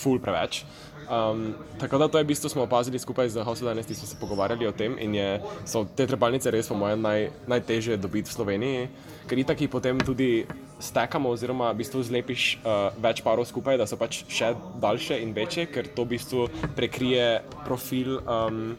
ful 0.00 0.20
preveč. 0.20 0.64
Um, 1.12 1.54
tako 1.80 1.98
da 1.98 2.08
to 2.08 2.18
je 2.18 2.24
v 2.24 2.26
bistvu 2.26 2.48
smo 2.48 2.62
opazili 2.62 2.98
skupaj 2.98 3.28
z 3.28 3.44
House 3.44 3.64
of 3.64 3.68
Dynasty, 3.68 3.94
smo 3.94 4.08
se 4.08 4.16
pogovarjali 4.20 4.66
o 4.66 4.72
tem 4.72 4.96
je, 5.14 5.40
so 5.66 5.84
te 5.84 6.06
trepalnice 6.06 6.50
res 6.50 6.68
po 6.68 6.74
mojem 6.74 7.02
naj, 7.02 7.28
najtežje 7.46 7.96
dobiti 7.96 8.30
v 8.30 8.32
Sloveniji, 8.32 8.88
ker 9.28 9.38
itak 9.38 9.60
jih 9.60 9.70
potem 9.70 9.98
tudi 10.00 10.46
stekamo 10.82 11.30
oziroma 11.30 11.70
v 11.72 11.80
bistvu 11.82 12.02
zlepiš 12.02 12.58
uh, 12.58 12.90
več 13.02 13.22
parov 13.22 13.46
skupaj, 13.46 13.78
da 13.78 13.86
so 13.86 13.98
pač 14.00 14.22
še 14.26 14.52
daljše 14.82 15.20
in 15.22 15.34
večje, 15.36 15.68
ker 15.70 15.86
to 15.86 16.04
v 16.04 16.16
bistvu 16.16 16.48
prekrije 16.76 17.42
profil, 17.62 18.18
um, 18.26 18.74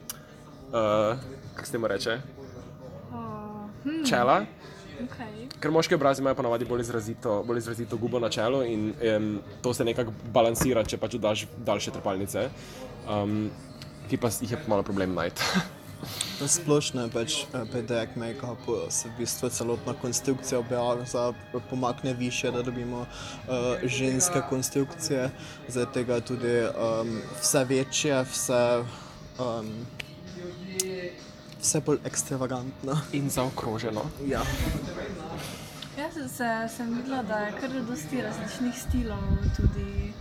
uh, 0.73 1.15
kako 1.55 1.65
se 1.65 1.75
temu 1.77 1.87
reče, 1.87 2.19
čela. 4.07 4.43
Okay. 5.03 5.47
Ker 5.59 5.71
moški 5.73 5.95
obrazi 5.95 6.21
imajo 6.21 6.37
ponavadi 6.37 6.67
bolj 6.69 6.83
izrazito, 6.85 7.39
bolj 7.47 7.63
izrazito 7.63 7.97
gubo 7.97 8.19
na 8.19 8.29
čelu 8.29 8.61
in 8.67 8.91
um, 8.93 9.29
to 9.63 9.73
se 9.73 9.85
nekako 9.87 10.13
balansira, 10.35 10.83
če 10.83 10.99
pač 11.01 11.17
daš 11.23 11.45
daljše 11.65 11.95
trepalnice, 11.95 12.49
um, 13.09 13.47
ki 14.11 14.19
pa 14.19 14.31
jih 14.31 14.53
je 14.53 14.59
malo 14.67 14.85
problem 14.85 15.15
najti. 15.17 15.47
Na 16.41 16.47
splošno 16.47 17.01
je 17.01 17.09
pač 17.09 17.37
eh, 17.43 17.65
pri 17.71 17.81
drag 17.81 18.15
make-upu 18.15 18.77
se 18.89 19.09
v 19.09 19.17
bistvu 19.17 19.49
celotna 19.49 19.93
konstrukcija 20.01 20.59
obraza 20.59 21.33
pomakne 21.69 22.13
više, 22.13 22.51
da 22.51 22.61
dobimo 22.61 22.99
uh, 22.99 23.07
ženske 23.83 24.41
konstrukcije, 24.49 25.29
zaradi 25.67 25.93
tega 25.93 26.19
tudi 26.19 26.61
um, 26.65 27.21
vse 27.41 27.63
večje, 27.63 28.23
vse, 28.23 28.83
um, 29.39 29.71
vse 31.61 31.81
bolj 31.85 31.97
ekstravagantno. 32.05 32.97
In 33.13 33.29
zaokroženo. 33.29 34.05
Ja. 34.27 34.41
Jaz 35.97 36.13
se, 36.37 36.75
sem 36.75 36.93
videla, 36.93 37.23
da 37.23 37.37
je 37.37 37.51
kar 37.61 37.69
dosti 37.87 38.21
različnih 38.21 38.75
stilov. 38.87 39.19
Tudi, 39.57 40.13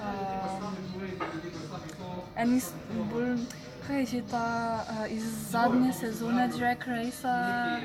um, 0.00 0.74
eni 2.36 2.60
bolj, 3.12 3.36
kaj 3.90 4.06
je 4.16 4.22
ta 4.30 4.84
uh, 4.86 5.12
iz 5.12 5.50
zadnje 5.50 5.92
sezone 5.92 6.48
Drag 6.48 6.78
Race, 6.86 7.28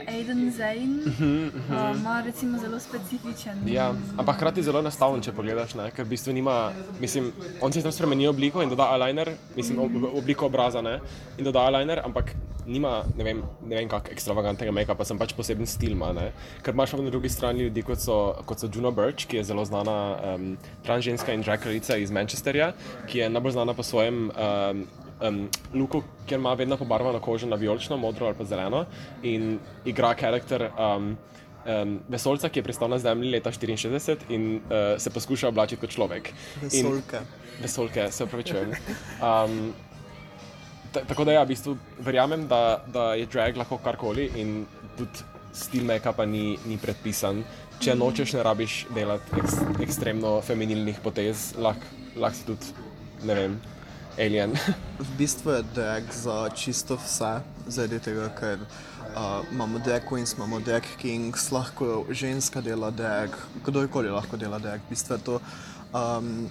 Aiden 0.08 0.52
Zane, 0.52 1.02
uh, 1.06 2.00
ima 2.00 2.22
recimo 2.26 2.58
zelo 2.58 2.80
specifičen. 2.80 3.62
Ja, 3.66 3.94
ampak 4.18 4.36
hkrati 4.36 4.64
zelo 4.64 4.80
enostaven, 4.80 5.22
če 5.26 5.34
pogledaš, 5.34 5.74
ne? 5.76 5.90
ker 5.96 6.06
v 6.06 6.14
bistvu 6.14 6.34
nima, 6.38 6.72
mislim, 7.02 7.32
on 7.62 7.74
si 7.74 7.82
tam 7.82 7.92
spremeni 7.92 8.28
obliko 8.30 8.62
in 8.62 8.70
doda 8.70 8.92
eyeliner, 8.94 9.34
mislim, 9.56 9.80
ob, 9.82 9.98
obliko 10.22 10.46
obraza, 10.46 10.82
ne? 10.86 11.00
in 11.38 11.50
doda 11.50 11.66
eyeliner, 11.66 12.04
ampak 12.06 12.36
nima, 12.66 13.04
ne 13.18 13.24
vem, 13.24 13.42
ne 13.66 13.78
vem 13.78 13.90
kak 13.90 14.10
ekstravagantnega 14.14 14.74
make-upa, 14.76 15.06
sem 15.08 15.20
pač 15.22 15.36
poseben 15.38 15.70
stil 15.70 15.96
ima, 15.96 16.12
ne? 16.16 16.30
ker 16.66 16.76
imaš 16.76 16.96
pa 16.96 17.02
na 17.02 17.14
drugi 17.14 17.30
strani 17.30 17.68
ljudi, 17.68 17.84
kot 17.86 18.02
so, 18.02 18.18
kot 18.46 18.62
so 18.62 18.70
Juno 18.74 18.92
Birch, 18.96 19.28
ki 19.30 19.42
je 19.42 19.48
zelo 19.52 19.66
znana 19.66 19.98
um, 20.34 20.52
transženska 20.86 21.34
in 21.34 21.46
drag 21.46 21.64
kraljica 21.64 21.98
iz 22.02 22.12
Manchesterja, 22.12 22.74
ki 23.10 23.24
je 23.24 23.30
najbolj 23.30 23.58
znana 23.58 23.78
po 23.78 23.84
svojem 23.84 24.28
um, 24.30 24.84
um, 25.22 25.40
luku, 25.74 26.04
kjer 26.26 26.40
ima 26.40 26.54
vedno 26.54 26.78
pobarvano 26.78 27.20
kožo 27.20 27.48
na 27.48 27.56
vijolično, 27.56 27.98
modro 27.98 28.28
ali 28.28 28.38
pa 28.38 28.46
zeleno 28.46 28.86
in 29.24 29.58
igra 29.86 30.14
karakter. 30.16 30.70
Um, 30.78 31.16
um, 31.66 32.00
vesolca, 32.10 32.50
ki 32.50 32.60
je 32.60 32.64
pristal 32.64 32.90
na 32.90 33.00
Zemlji 33.00 33.32
leta 33.32 33.52
64 33.52 34.30
in 34.30 34.56
uh, 34.56 34.96
se 35.02 35.10
poskuša 35.10 35.50
oblačiti 35.50 35.82
kot 35.82 35.90
človek. 35.90 36.32
In, 36.72 37.02
Vesolke. 37.62 38.12
se 38.12 38.24
upravičujem. 38.24 38.72
Um, 39.22 39.74
tako 41.08 41.26
da 41.28 41.36
ja, 41.36 41.44
v 41.44 41.54
bistvu 41.54 41.78
verjamem, 42.00 42.48
da, 42.48 42.82
da 42.88 43.14
je 43.20 43.28
drag 43.32 43.58
lahko 43.58 43.78
karkoli 43.84 44.30
in 44.36 44.66
tudi 44.98 45.26
stil 45.56 45.86
make-upa 45.88 46.26
ni, 46.28 46.58
ni 46.66 46.78
predpisan. 46.78 47.44
če 47.80 47.96
nočeš, 47.96 48.34
ne 48.38 48.44
rabiš 48.44 48.74
delati 48.96 49.40
eks, 49.42 49.56
ekstremno 49.84 50.38
feminilnih 50.48 51.00
potez, 51.04 51.50
lahko 51.60 51.84
lah 52.16 52.32
si 52.32 52.46
tudi, 52.48 52.72
ne 53.28 53.36
vem, 53.36 53.58
alien. 54.18 54.56
V 55.04 55.08
bistvu 55.20 55.58
je 55.58 55.64
drag 55.76 56.08
za 56.16 56.38
čisto 56.56 56.96
vse, 56.96 57.34
zaradi 57.68 58.00
tega, 58.00 58.30
ker 58.40 58.64
uh, 58.64 59.44
imamo 59.52 59.82
drag 59.84 60.08
queens, 60.08 60.36
imamo 60.38 60.62
drag 60.64 60.88
kings, 61.02 61.50
lahko 61.52 62.06
ženska 62.10 62.64
dela 62.64 62.92
drag, 62.96 63.36
kdorkoli 63.68 64.14
lahko 64.14 64.40
dela 64.40 64.60
drag. 64.60 64.80
V 64.88 64.96
bistvu 64.96 65.20
je 65.20 65.26
to 65.28 65.42
um, 65.92 66.48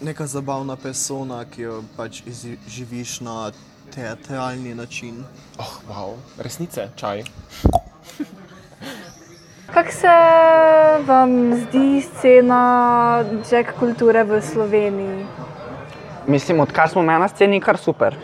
neka 0.00 0.26
zabavna 0.26 0.76
persona, 0.76 1.44
ki 1.44 1.62
jo 1.62 1.82
pač 1.96 2.22
živiš 2.68 3.20
na 3.20 3.50
teatralni 3.94 4.74
način. 4.74 5.24
Oh, 5.58 5.78
wow, 5.88 6.14
resnice, 6.38 6.88
čaj. 6.96 7.24
Kako 9.74 9.92
se 9.92 10.14
vam 11.06 11.54
zdi 11.54 12.02
scena 12.02 13.24
jack 13.50 13.78
kulture 13.78 14.24
v 14.24 14.40
Sloveniji? 14.42 15.26
Mislim, 16.26 16.60
odkar 16.60 16.88
smo 16.88 17.02
na 17.02 17.28
sceni, 17.28 17.60
kar 17.60 17.76
super. 17.76 18.16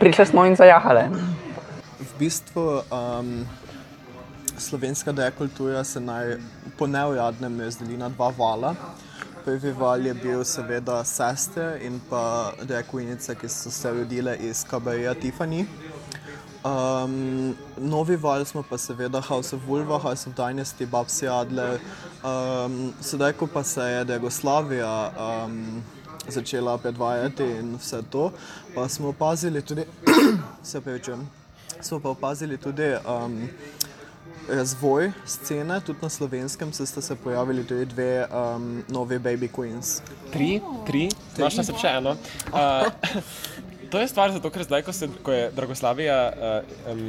Prišli 0.00 0.26
smo 0.26 0.46
in 0.46 0.56
zajahali. 0.56 1.02
V 2.00 2.18
bistvu 2.18 2.82
um, 2.90 3.46
slovenska 4.58 5.12
dekultura 5.12 5.84
se 5.84 6.00
naj 6.00 6.36
po 6.78 6.86
neuradnem 6.86 7.60
razdeli 7.60 7.96
na 7.96 8.08
dva 8.08 8.32
vala. 8.38 8.74
Prvi 9.44 9.72
val 9.72 10.06
je 10.06 10.14
bil 10.14 10.44
seveda 10.44 11.04
sestre 11.04 11.78
in 11.82 12.00
pa 12.10 12.52
dekunice, 12.62 13.34
ki 13.34 13.48
so 13.48 13.70
se 13.70 13.90
rodile 13.90 14.36
iz 14.36 14.64
kabarija 14.64 15.14
Tiffany. 15.14 15.66
Um, 16.64 17.54
novi 17.76 18.16
val 18.16 18.44
smo 18.44 18.62
pa 18.62 18.78
seveda 18.78 19.20
House 19.20 19.56
of 19.56 19.66
Vulva, 19.66 19.98
House 19.98 20.30
of 20.30 20.34
Dynasty, 20.36 20.86
Babsi 20.86 21.28
Adler. 21.28 21.80
Um, 22.24 22.94
sedaj, 23.00 23.32
ko 23.32 23.46
pa 23.46 23.62
se 23.62 23.82
je 23.82 24.06
Jugoslavija 24.14 25.12
um, 25.12 25.82
začela 26.28 26.78
predvajati 26.78 27.44
in 27.44 27.76
vse 27.76 28.02
to, 28.10 28.32
pa 28.74 28.88
smo 28.88 29.08
opazili 29.08 29.62
tudi, 29.62 29.84
se 30.62 30.80
prečujem, 30.80 31.28
smo 31.80 32.00
pa 32.00 32.08
opazili 32.08 32.56
tudi 32.56 32.94
um, 32.94 33.48
razvoj 34.48 35.12
scene, 35.26 35.80
tudi 35.80 35.98
na 36.02 36.08
slovenskem 36.08 36.72
se 36.72 36.86
sta 36.86 37.00
se 37.00 37.16
pojavili 37.16 37.66
tudi 37.66 37.84
dve 37.86 38.26
um, 38.26 38.84
nove 38.88 39.18
baby 39.18 39.48
queens. 39.48 40.00
Tri, 40.32 40.60
tri, 40.86 41.08
našla 41.38 41.64
sem 41.64 41.78
še 41.80 41.96
eno. 42.00 42.16
Uh, 42.54 42.86
To 43.94 44.00
je 44.02 44.08
stvar 44.08 44.32
zato, 44.34 44.50
ker 44.50 44.64
zdaj, 44.66 44.82
ko, 44.82 44.92
se, 44.92 45.06
ko 45.22 45.32
je 45.32 45.50
Dragoslavija 45.54 46.16
uh, 46.34 46.92
um, 46.92 47.02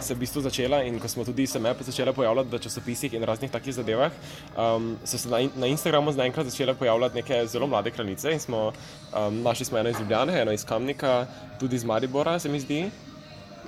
se 0.00 0.14
v 0.14 0.22
bistvu 0.22 0.40
začela 0.40 0.78
in 0.88 0.96
ko 0.96 1.08
smo 1.08 1.24
tudi 1.24 1.44
se 1.46 1.60
me 1.60 1.74
začele 1.80 2.14
pojavljati 2.16 2.48
v 2.48 2.60
časopisih 2.64 3.12
in 3.12 3.26
raznih 3.28 3.50
takih 3.50 3.74
zadevah, 3.74 4.12
um, 4.56 4.96
so 5.04 5.18
se 5.18 5.28
na, 5.28 5.42
na 5.56 5.66
Instagramu 5.66 6.12
naenkrat 6.16 6.48
začele 6.48 6.74
pojavljati 6.74 7.20
neke 7.20 7.46
zelo 7.46 7.66
mlade 7.66 7.90
kraljice 7.90 8.32
in 8.32 8.40
smo 8.40 8.72
um, 9.12 9.42
našli 9.42 9.66
smo 9.66 9.78
eno 9.78 9.90
iz 9.90 10.00
Ljubljane, 10.00 10.40
eno 10.40 10.52
iz 10.52 10.64
Kamnika, 10.64 11.26
tudi 11.60 11.76
iz 11.76 11.84
Maribora, 11.84 12.38
se 12.38 12.48
mi 12.48 12.60
zdi. 12.60 12.90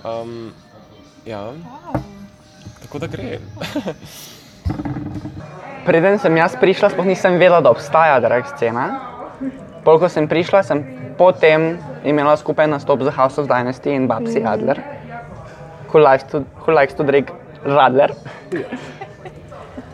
Um, 0.05 0.53
ja, 1.27 1.53
tako 2.93 2.99
da 2.99 3.07
gre. 3.07 3.39
Preden 5.87 6.19
sem 6.19 6.37
jaz 6.37 6.57
prišla, 6.61 6.91
sploh 6.93 7.07
nisem 7.09 7.39
vedela, 7.41 7.61
da 7.65 7.73
obstaja 7.73 8.21
drag 8.21 8.45
scena. 8.53 8.85
Polko 9.85 10.09
sem 10.13 10.29
prišla, 10.29 10.63
sem 10.63 10.83
potem 11.19 11.79
imela 12.05 12.37
skupaj 12.37 12.69
nastop 12.69 13.03
za 13.03 13.11
House 13.17 13.41
of 13.41 13.49
Dynasty 13.49 13.97
in 13.97 14.07
Babsi 14.09 14.45
Adler, 14.45 14.79
who 15.89 15.99
likes 16.05 16.29
to, 16.31 16.45
who 16.63 16.77
likes 16.77 16.95
to 16.95 17.05
drink 17.05 17.33
Radler. 17.65 18.13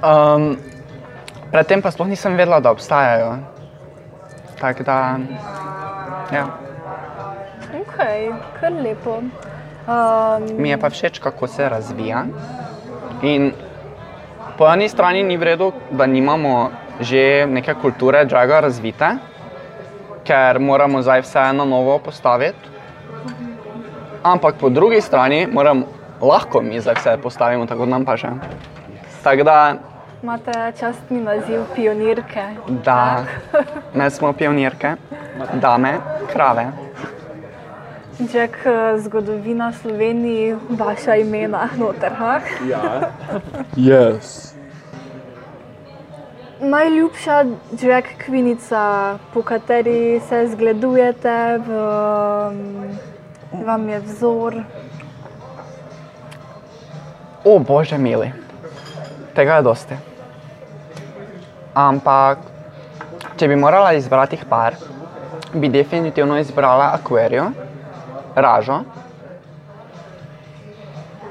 Um, 0.03 0.59
predtem 1.55 1.83
pa 1.83 1.95
sploh 1.95 2.11
nisem 2.11 2.37
vedela, 2.37 2.61
da 2.61 2.75
obstajajo. 2.75 3.39
Tako 4.59 4.83
da, 4.83 4.99
ja. 6.35 6.47
Ok, 7.79 7.97
kar 8.61 8.73
lepo. 8.75 9.23
Um, 9.89 10.49
Mi 10.59 10.71
je 10.71 10.77
pa 10.79 10.91
všeč, 10.91 11.23
kako 11.23 11.47
se 11.47 11.69
razvija. 11.69 12.27
In 13.23 13.53
po 14.59 14.67
eni 14.67 14.89
strani 14.89 15.23
ni 15.23 15.37
v 15.37 15.43
redu, 15.43 15.73
da 15.91 16.07
nimamo 16.07 16.71
že 17.01 17.47
neke 17.47 17.75
kulture 17.75 18.25
draga 18.25 18.61
razvite, 18.61 19.09
ker 20.27 20.59
moramo 20.59 21.03
zdaj 21.03 21.23
vse 21.23 21.53
na 21.55 21.65
novo 21.65 21.99
postaviti. 21.99 22.59
Ampak 24.23 24.59
po 24.59 24.69
drugi 24.69 25.01
strani 25.01 25.47
moram, 25.47 25.85
lahko 26.21 26.61
mi 26.61 26.81
zdaj 26.81 26.95
vse 26.95 27.17
postavimo, 27.23 27.67
tako 27.67 27.87
nam 27.87 28.05
pa 28.05 28.17
že. 28.17 28.29
Tako 29.23 29.43
da, 29.43 29.75
imate 30.23 30.73
častni 30.81 31.21
naziv 31.21 31.63
pionirke. 31.75 32.43
da, 32.85 33.25
ne 33.95 34.11
smo 34.11 34.33
pionirke, 34.33 34.95
dame, 35.55 35.99
krave. 36.33 36.67
Jack, 38.19 38.67
eh, 38.67 38.99
zgodovina 38.99 39.73
Sloveniji, 39.73 40.57
vaša 40.71 41.15
imena 41.17 41.69
noter. 41.79 42.13
Ha? 42.13 42.41
Ja. 42.69 43.11
Yes. 43.77 44.55
Najljubša 46.61 47.45
drag 47.71 48.05
kvinica, 48.25 49.19
po 49.35 49.43
kateri 49.43 50.21
se 50.29 50.49
zgledujete, 50.51 51.59
v, 51.59 51.71
um, 52.51 53.65
vam 53.65 53.89
je 53.89 54.01
vzor. 54.01 54.55
O, 57.45 57.59
bože, 57.59 57.99
mili, 57.99 58.33
tega 59.35 59.55
je 59.55 59.63
dosti. 59.63 59.95
Ampak, 61.75 62.39
če 63.37 63.49
bi 63.49 63.57
morala 63.57 63.93
izbrati 63.93 64.39
par, 64.49 64.75
bi 65.55 65.69
definitivno 65.69 66.39
izbrala 66.39 66.91
Aquarijo, 66.99 67.53
Ražo, 68.41 68.81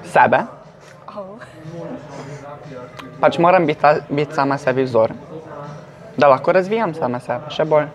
sebe. 0.04 0.43
Pač 3.20 3.38
moram 3.41 3.65
biti, 3.65 3.82
ta, 3.82 3.96
biti 4.10 4.36
sama 4.36 4.58
sebi 4.58 4.84
vzor, 4.84 5.13
da 6.17 6.28
lahko 6.28 6.52
razvijam 6.52 6.93
sama 6.93 7.20
sebe, 7.20 7.50
še 7.50 7.65
bolj. 7.65 7.88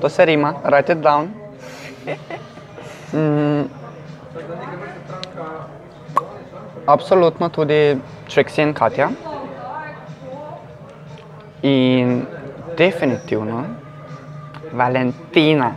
To 0.00 0.08
se 0.08 0.24
rima, 0.24 0.54
write 0.64 0.92
it 0.92 1.02
down. 1.02 1.30
Mm. 3.12 3.64
Absolutno 6.86 7.48
tudi 7.48 7.98
Trixie 8.28 8.64
in 8.64 8.74
Katja. 8.74 9.10
In 11.62 12.26
definitivno 12.76 13.64
Valentina. 14.72 15.76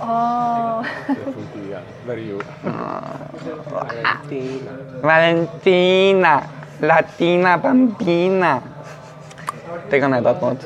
Oh, 0.00 0.27
Ja, 1.08 1.80
verju. 2.06 2.38
Valentina, 5.02 6.42
Latina 6.80 7.56
bambina. 7.56 8.60
Tega 9.90 10.08
ne 10.08 10.20
da 10.20 10.32
not. 10.40 10.64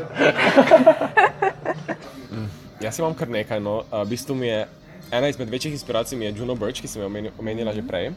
Jaz 2.82 2.98
imam 2.98 3.14
kar 3.14 3.28
nekaj. 3.30 3.60
No. 3.60 3.82
V 3.92 4.04
bistvu 4.10 4.34
mi 4.34 4.46
je 4.46 4.66
ena 5.10 5.28
izmed 5.28 5.50
večjih 5.50 5.72
inspiracij 5.74 6.18
mi 6.18 6.24
je 6.24 6.34
Juno 6.36 6.54
Birch, 6.54 6.80
ki 6.80 6.88
sem 6.88 7.02
jo 7.02 7.08
omeni- 7.08 7.30
omenila 7.38 7.72
že 7.72 7.82
prej. 7.86 8.10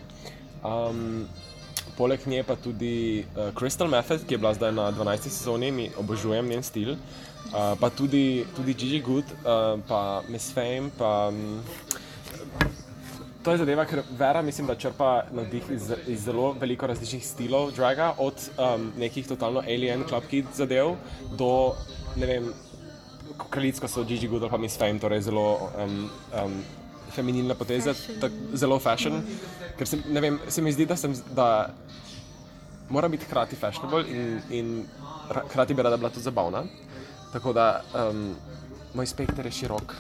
Um, 0.66 1.28
poleg 1.98 2.26
nje 2.26 2.44
pa 2.44 2.56
tudi 2.56 3.26
uh, 3.38 3.54
Crystal 3.54 3.88
Method, 3.88 4.26
ki 4.26 4.34
je 4.34 4.38
bila 4.38 4.54
zdaj 4.54 4.72
na 4.72 4.92
12. 4.92 5.30
sezoni, 5.30 5.72
mi 5.72 5.92
obožujem 5.98 6.48
njen 6.48 6.64
stil. 6.64 6.96
Uh, 7.54 7.78
pa 7.80 7.90
tudi, 7.90 8.46
tudi 8.56 8.74
Gigi 8.74 9.00
Good, 9.02 9.26
uh, 9.46 9.78
pa 9.88 10.22
Miss 10.30 10.50
Fame. 10.54 10.90
Pa, 10.98 11.30
um, 11.30 11.62
to 13.46 13.54
je 13.54 13.58
zadeva, 13.62 13.86
ker 13.86 14.02
Vera 14.18 14.42
mislim, 14.42 14.68
da 14.68 14.76
črpa 14.76 15.24
navdih 15.32 15.64
iz, 15.72 15.92
iz 16.08 16.24
zelo 16.26 16.54
veliko 16.60 16.88
različnih 16.88 17.26
stilov 17.26 17.72
draga, 17.78 18.14
od 18.18 18.34
um, 18.58 18.92
nekih 18.98 19.28
totalno 19.28 19.62
alien 19.62 20.04
club 20.10 20.24
kid 20.30 20.50
zadev 20.56 20.96
do 21.38 21.76
ne 22.18 22.26
vem, 22.26 22.48
kraljic, 23.50 23.80
kot 23.80 23.92
so 23.92 24.04
Gigi 24.04 24.28
Good 24.28 24.44
ali 24.44 24.52
pa 24.52 24.58
Miss 24.58 24.80
Fame, 24.82 25.00
torej 25.00 25.22
zelo 25.28 25.70
um, 25.78 26.10
um, 26.34 26.58
feminilna 27.14 27.56
poteza, 27.56 27.94
tak, 28.22 28.34
zelo 28.54 28.80
fashion. 28.80 29.22
Ker 29.78 29.88
se, 29.88 30.02
ne 30.10 30.22
vem, 30.26 30.40
se 30.50 30.62
mi 30.66 30.74
zdi, 30.74 30.88
da, 30.90 30.98
sem, 30.98 31.14
da 31.36 31.50
mora 32.90 33.08
biti 33.12 33.30
hkrati 33.30 33.56
fashionable 33.56 34.04
in, 34.10 34.42
in 34.50 34.74
ra- 35.30 35.46
hkrati 35.46 35.74
bi 35.74 35.86
rada 35.86 35.98
bila 36.02 36.10
tudi 36.10 36.26
zabavna. 36.26 36.64
Tako 37.34 37.54
da 37.54 37.70
um, 37.94 38.30
moj 38.94 39.06
spekter 39.06 39.46
je 39.46 39.52
širok. 39.62 39.96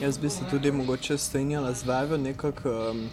Jaz 0.00 0.18
bi 0.18 0.30
se 0.30 0.40
tudi 0.50 0.72
mogoče 0.72 1.18
strinjala 1.18 1.72
z 1.72 1.84
Vero, 1.84 2.16
nekako 2.16 2.70
um, 2.90 3.08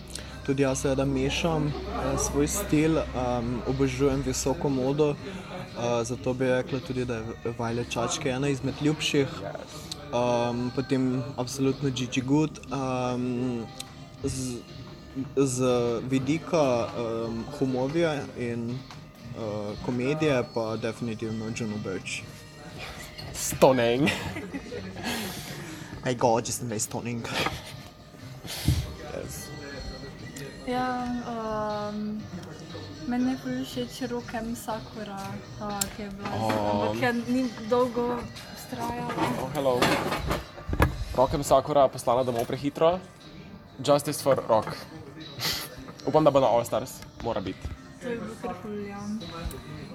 tudi 0.45 0.63
jaz 0.63 0.85
rada 0.85 1.05
mešam 1.05 1.65
uh, 1.65 2.19
svoj 2.19 2.47
stil, 2.47 2.97
um, 2.97 3.61
obožujem 3.67 4.23
visoko 4.25 4.69
modo, 4.69 5.09
uh, 5.09 5.15
zato 6.03 6.33
bi 6.33 6.45
rekla 6.45 6.79
tudi, 6.79 7.05
da 7.05 7.15
je 7.15 7.23
Vajle 7.57 7.85
Čačke 7.89 8.29
ena 8.29 8.49
izmed 8.49 8.73
ljubših. 8.81 9.27
Um, 10.13 10.71
potem 10.75 11.23
absolutno 11.37 11.89
Gigi 11.89 12.21
Good. 12.21 12.59
Um, 12.71 13.65
z, 14.23 14.57
z 15.35 15.65
vidika 16.09 16.87
um, 16.97 17.45
humorja 17.59 18.21
in 18.39 18.69
uh, 18.69 19.85
komedije 19.85 20.43
pa 20.53 20.75
definitivno 20.77 21.45
Juno 21.45 21.77
Birch. 21.83 22.21
Stunning. 23.33 24.09
My 26.05 26.13
god, 26.13 26.45
just 26.45 26.61
very 26.61 26.79
stunning. 26.79 27.23
Yes. 29.13 29.47
Ja, 30.67 31.07
um, 31.27 32.19
meni 33.07 33.31
je 33.31 33.37
bolj 33.43 33.63
všeč 33.63 34.11
rokem 34.11 34.51
Sakura, 34.55 35.19
uh, 35.63 35.79
ki 35.95 36.03
je 36.03 36.09
bila. 36.11 36.29
Oh. 36.35 36.51
Ampak 36.51 37.01
je 37.01 37.11
ni 37.31 37.43
dolgo 37.71 38.19
vztrajala. 38.59 39.15
Oh, 39.39 39.49
hello. 39.55 39.79
Rokem 41.15 41.43
Sakura 41.43 41.87
poslana 41.87 42.27
domov 42.27 42.51
prehitro. 42.51 42.99
Justice 43.79 44.19
for 44.19 44.43
Rock. 44.47 44.75
Upam, 46.07 46.23
da 46.23 46.31
bo 46.31 46.43
na 46.43 46.51
All 46.51 46.67
Stars, 46.67 46.99
mora 47.23 47.39
biti. 47.39 47.63
To 48.03 48.07
je 48.11 48.19
bilo 48.19 48.35
kar 48.43 48.55
kul, 48.59 48.75
ja. 48.91 48.99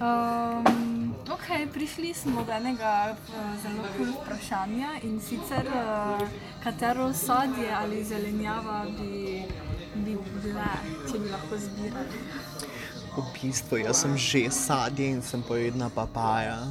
Um, 0.01 0.97
ok, 1.33 1.73
prišli 1.73 2.14
smo 2.14 2.45
do 2.45 2.53
enega 2.53 3.12
uh, 3.12 3.37
zelo 3.62 3.85
kul 3.97 4.12
vprašanja 4.17 4.91
in 5.03 5.21
sicer 5.21 5.67
uh, 5.69 6.29
katero 6.64 7.12
sadje 7.12 7.69
ali 7.73 8.05
zelenjava 8.05 8.85
bi, 8.99 9.45
bi 9.95 10.17
bile, 10.43 10.71
če 11.11 11.19
bi 11.19 11.31
lahko 11.31 11.59
zbirali. 11.59 12.23
V 13.17 13.25
bistvu 13.35 13.83
jaz 13.83 14.05
sem 14.05 14.14
že 14.17 14.47
sadje 14.51 15.09
in 15.11 15.23
sem 15.23 15.43
pojedna 15.43 15.91
papaja. 15.91 16.62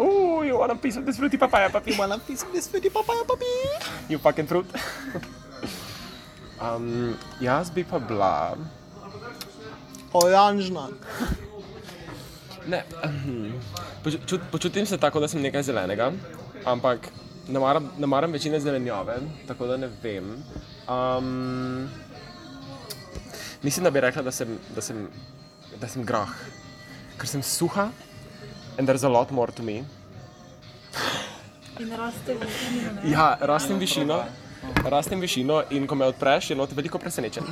Ooh, 0.00 0.42
you 0.42 0.58
want 0.58 0.72
a 0.72 0.74
piece 0.74 0.96
of 0.96 1.06
this 1.06 1.16
fruity 1.16 1.38
papaya, 1.38 1.68
papi? 1.68 1.92
Imala 1.92 2.18
piece 2.18 2.42
of 2.42 2.52
this 2.52 2.66
fruity 2.66 2.90
papaya, 2.90 3.22
papi. 3.24 3.46
You 4.08 4.18
fucking 4.18 4.46
fruit. 4.46 4.66
um, 6.64 7.14
jaz 7.40 7.70
bi 7.70 7.84
pa 7.84 8.00
bila. 8.00 8.56
Oranžna. 10.12 10.88
Ne, 12.66 12.84
počut, 14.04 14.40
počutim 14.50 14.86
se 14.86 14.98
tako, 14.98 15.20
da 15.20 15.28
sem 15.28 15.42
nekaj 15.42 15.62
zelenega, 15.62 16.12
ampak 16.64 17.08
ne 17.48 17.58
maram, 17.58 17.90
ne 17.98 18.06
maram 18.06 18.32
večine 18.32 18.60
zelenjave, 18.60 19.18
tako 19.48 19.66
da 19.66 19.76
ne 19.76 19.88
vem. 20.02 20.36
Um, 20.88 21.88
mislim, 23.62 23.84
da 23.84 23.90
bi 23.90 24.00
rekla, 24.00 24.22
da 24.22 24.30
sem, 24.30 24.58
da 24.74 24.80
sem, 24.80 25.08
da 25.80 25.88
sem 25.88 26.04
grah, 26.04 26.30
ker 27.18 27.28
sem 27.28 27.42
suha 27.42 27.90
and 28.78 28.88
there's 28.88 29.04
a 29.04 29.08
lot 29.08 29.30
more 29.30 29.52
to 29.52 29.62
me. 29.62 29.84
In 31.80 31.90
raste 31.96 32.34
v 32.34 32.40
višino. 32.40 32.92
ne? 32.92 33.10
Ja, 33.10 33.36
rastem 33.40 33.78
višino, 33.78 34.24
rastem 34.84 35.20
višino 35.20 35.62
in 35.70 35.86
ko 35.86 35.94
me 35.94 36.06
odpreš, 36.06 36.50
je 36.50 36.56
not 36.56 36.72
veliko 36.72 36.98
presenečen. 36.98 37.44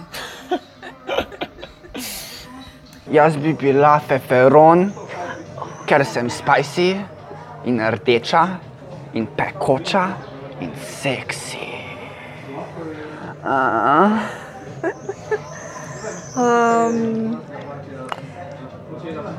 Jaz 3.11 3.37
bi 3.37 3.53
bila 3.59 3.99
feferon, 3.99 4.91
ker 5.87 6.05
sem 6.05 6.31
spicy 6.31 6.91
in 7.67 7.81
rdeča 7.83 8.45
in 9.15 9.27
pekoča 9.27 10.05
in 10.61 10.71
seksi. 10.79 11.67
Uh, 13.43 14.19
Um, 16.37 17.43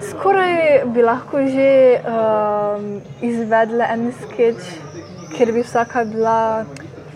skoraj 0.04 0.84
bi 0.92 1.02
lahko 1.02 1.40
že 1.48 2.02
um, 2.04 3.00
izvedli 3.24 3.86
en 3.88 4.10
sketch, 4.12 4.68
kjer 5.32 5.54
bi 5.56 5.64
vsaka 5.64 6.04
bila 6.04 6.66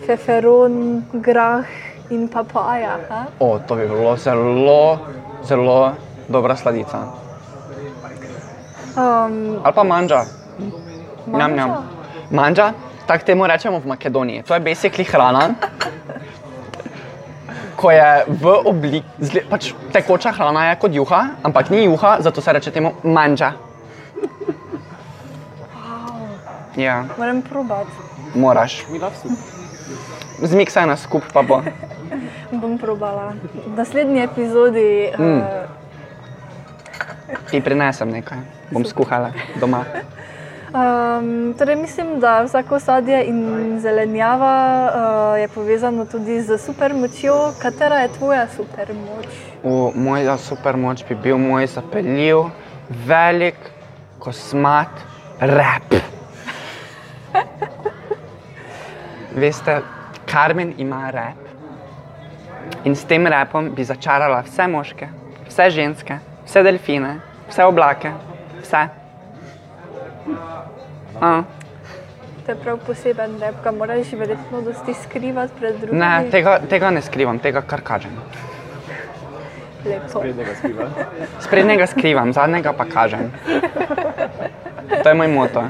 feferon, 0.06 1.04
grah 1.20 1.68
in 2.08 2.24
papaja. 2.32 2.96
Ha? 3.10 3.20
o, 3.38 3.58
to 3.68 3.76
bi 3.76 3.84
bilo 3.84 4.16
zelo, 4.16 4.80
zelo 5.44 5.92
dobra 6.28 6.56
sladica. 6.56 6.98
Um, 8.96 9.60
Ali 9.64 9.74
pa 9.74 9.84
manža. 9.84 10.24
Njam, 11.26 11.38
Manža? 11.38 11.56
njam. 11.56 11.70
Manža, 12.30 12.72
tako 13.06 13.24
temu 13.24 13.46
rečemo 13.46 13.78
v 13.78 13.86
Makedoniji. 13.86 14.42
To 14.42 14.54
je 14.54 14.60
basically 14.60 15.04
hrana, 15.04 15.54
ko 17.76 17.90
je 17.90 18.24
v 18.28 18.44
obliki, 18.64 19.40
pač 19.50 19.72
tekoča 19.92 20.32
hrana 20.32 20.70
je 20.70 20.76
kot 20.80 20.94
juha, 20.94 21.22
ampak 21.42 21.70
ni 21.70 21.84
juha, 21.84 22.16
zato 22.20 22.40
se 22.40 22.52
reče 22.52 22.70
temu 22.70 22.92
manža. 23.02 23.52
Ja, 26.76 27.04
moram 27.18 27.42
probati. 27.42 27.90
moraš. 28.34 28.84
Soup. 29.22 29.32
Zmiksaj 30.42 30.86
nas 30.86 31.00
skup, 31.00 31.22
pa 31.32 31.42
bo. 31.42 31.62
Bom 32.60 32.78
probala. 32.78 33.32
V 33.66 33.76
naslednji 33.76 34.22
epizodi 34.22 35.12
mm. 35.18 35.24
uh, 35.24 35.44
Ti 37.50 37.60
prinesem 37.60 38.10
nekaj, 38.10 38.38
bom 38.70 38.84
skuhala 38.84 39.32
doma. 39.60 39.84
Um, 40.76 41.54
torej 41.58 41.76
mislim, 41.76 42.20
da 42.20 42.42
vsako 42.42 42.80
sadje 42.80 43.24
in 43.24 43.78
zelenjava 43.80 44.86
uh, 44.86 45.40
je 45.40 45.48
povezano 45.48 46.04
tudi 46.04 46.42
z 46.42 46.58
supermočjo. 46.58 47.52
Katera 47.62 47.96
je 47.96 48.08
tvoja 48.18 48.46
supermoč? 48.56 49.26
V 49.62 49.90
moja 49.94 50.36
supermoč 50.38 51.04
bi 51.08 51.14
bil 51.14 51.38
moj 51.38 51.66
zapeljiv, 51.66 52.36
velik, 53.06 53.54
kosmat 54.18 54.88
rep. 55.40 55.94
Veste, 59.40 59.80
Karmen 60.26 60.74
ima 60.78 61.10
rep 61.10 61.46
in 62.84 62.96
s 62.96 63.04
tem 63.04 63.26
repom 63.26 63.70
bi 63.74 63.84
začarala 63.84 64.42
vse 64.46 64.66
moške, 64.70 65.08
vse 65.48 65.70
ženske, 65.70 66.18
vse 66.46 66.62
delfine, 66.62 67.16
vse 67.48 67.64
oblake, 67.64 68.12
vse. 68.62 68.88
A, 71.20 71.42
To 72.46 72.52
je 72.52 72.58
prav 72.62 72.78
poseben 72.86 73.32
rep, 73.40 73.56
ga 73.64 73.70
moraš 73.72 74.12
verjetno 74.12 74.60
dosti 74.62 74.94
skrivati 74.94 75.52
pred 75.58 75.80
drugimi. 75.80 75.98
ne, 75.98 76.28
tega, 76.30 76.60
tega 76.70 76.90
ne 76.90 77.02
skrivam, 77.02 77.38
tega 77.38 77.62
kar 77.62 77.80
kažem. 77.80 78.12
Lepo. 79.84 80.20
Prednjega 80.20 80.54
skriva. 80.54 80.86
Sprednjega 81.40 81.86
skrivam, 81.86 82.32
zadnjega 82.32 82.72
pa 82.72 82.84
kažem. 82.84 83.32
To 85.02 85.08
je 85.08 85.14
moj 85.14 85.28
moto. 85.28 85.64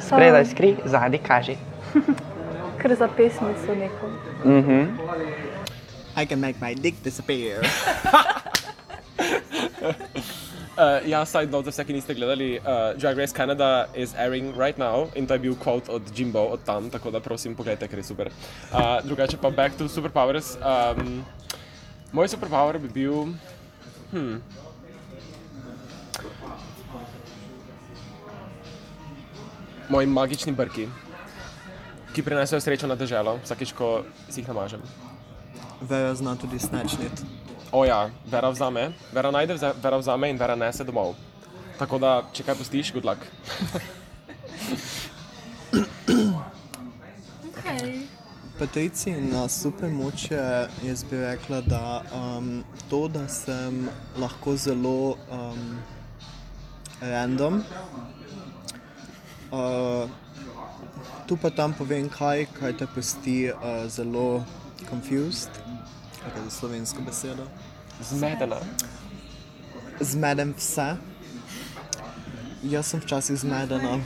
Spredaj 0.00 0.44
skri, 0.46 0.76
zadnji 0.84 1.18
kaži. 1.18 1.56
Ker 2.78 2.94
za 2.94 3.08
pesmico 3.08 3.74
neko. 3.74 4.08
Mhm. 4.44 4.88
I 6.16 6.26
can 6.26 6.40
make 6.40 6.56
my 6.60 6.74
dick 6.74 7.02
disappear. 7.04 7.60
Uh, 10.74 10.98
ja, 11.06 11.24
side 11.24 11.52
note 11.52 11.64
za 11.64 11.70
vse, 11.70 11.84
ki 11.86 11.94
niste 11.94 12.14
gledali, 12.18 12.58
uh, 12.58 12.98
Drag 12.98 13.18
Race 13.18 13.34
Canada 13.34 13.86
is 13.94 14.10
airing 14.18 14.56
right 14.58 14.74
now 14.78 15.06
in 15.14 15.26
to 15.26 15.34
je 15.34 15.38
bil 15.38 15.54
quote 15.54 15.86
od 15.88 16.02
Jimbo 16.18 16.42
od 16.50 16.64
tam, 16.66 16.90
tako 16.90 17.10
da 17.14 17.20
prosim 17.20 17.54
pogledajte, 17.54 17.88
ker 17.88 17.98
je 17.98 18.04
super. 18.04 18.30
Uh, 18.72 18.98
drugače 19.04 19.38
pa 19.38 19.50
back 19.50 19.78
to 19.78 19.86
superpowers. 19.88 20.58
Um, 20.58 21.22
moj 22.12 22.28
superpower 22.28 22.78
bi 22.78 22.88
bil. 22.88 23.30
Hmm. 24.10 24.42
Moji 29.88 30.06
magični 30.06 30.52
brki, 30.52 30.88
ki 32.14 32.22
prinesejo 32.22 32.60
srečo 32.60 32.90
na 32.90 32.98
deželo, 32.98 33.38
vsakeč, 33.44 33.70
ko 33.78 34.02
si 34.26 34.42
jih 34.42 34.50
namažem. 34.50 34.82
Vera 35.86 36.14
zna 36.18 36.34
tudi 36.34 36.58
snatchnit. 36.58 37.22
O 37.74 37.82
ja, 37.84 38.10
Vera 38.30 38.50
vzame, 38.54 38.92
Vera 39.12 39.30
najde, 39.34 39.54
vze- 39.58 39.74
Vera 39.82 39.98
vzame 39.98 40.28
in 40.30 40.38
Vera 40.38 40.54
nese 40.54 40.84
domov. 40.86 41.16
Tako 41.78 41.98
da, 41.98 42.10
če 42.32 42.44
kaj 42.46 42.54
pustiš, 42.60 42.92
good 42.94 43.04
luck. 43.04 43.18
Okay. 47.64 48.06
Patricijina 48.58 49.48
supermoč 49.48 50.30
je, 50.30 50.68
jaz 50.86 51.04
bi 51.10 51.16
rekla, 51.18 51.60
da 51.60 52.02
um, 52.14 52.64
to, 52.90 53.08
da 53.08 53.24
sem 53.28 53.88
lahko 54.20 54.54
zelo 54.56 55.16
um, 55.32 55.78
random. 57.00 57.62
Uh, 59.50 60.06
tu 61.26 61.36
pa 61.36 61.50
tam 61.50 61.74
povem 61.74 62.06
kaj, 62.08 62.46
kaj 62.60 62.76
te 62.78 62.86
pusti 62.94 63.38
uh, 63.50 63.88
zelo 63.88 64.44
confused, 64.90 65.50
kaj 66.32 66.44
je 66.44 66.50
slovensko 66.50 67.02
besedo. 67.02 67.46
Zmedena. 68.00 68.56
Zmedem 70.00 70.54
vse. 70.58 70.96
Jaz 72.62 72.86
sem 72.86 73.00
včasih 73.00 73.36
zmedena. 73.36 73.98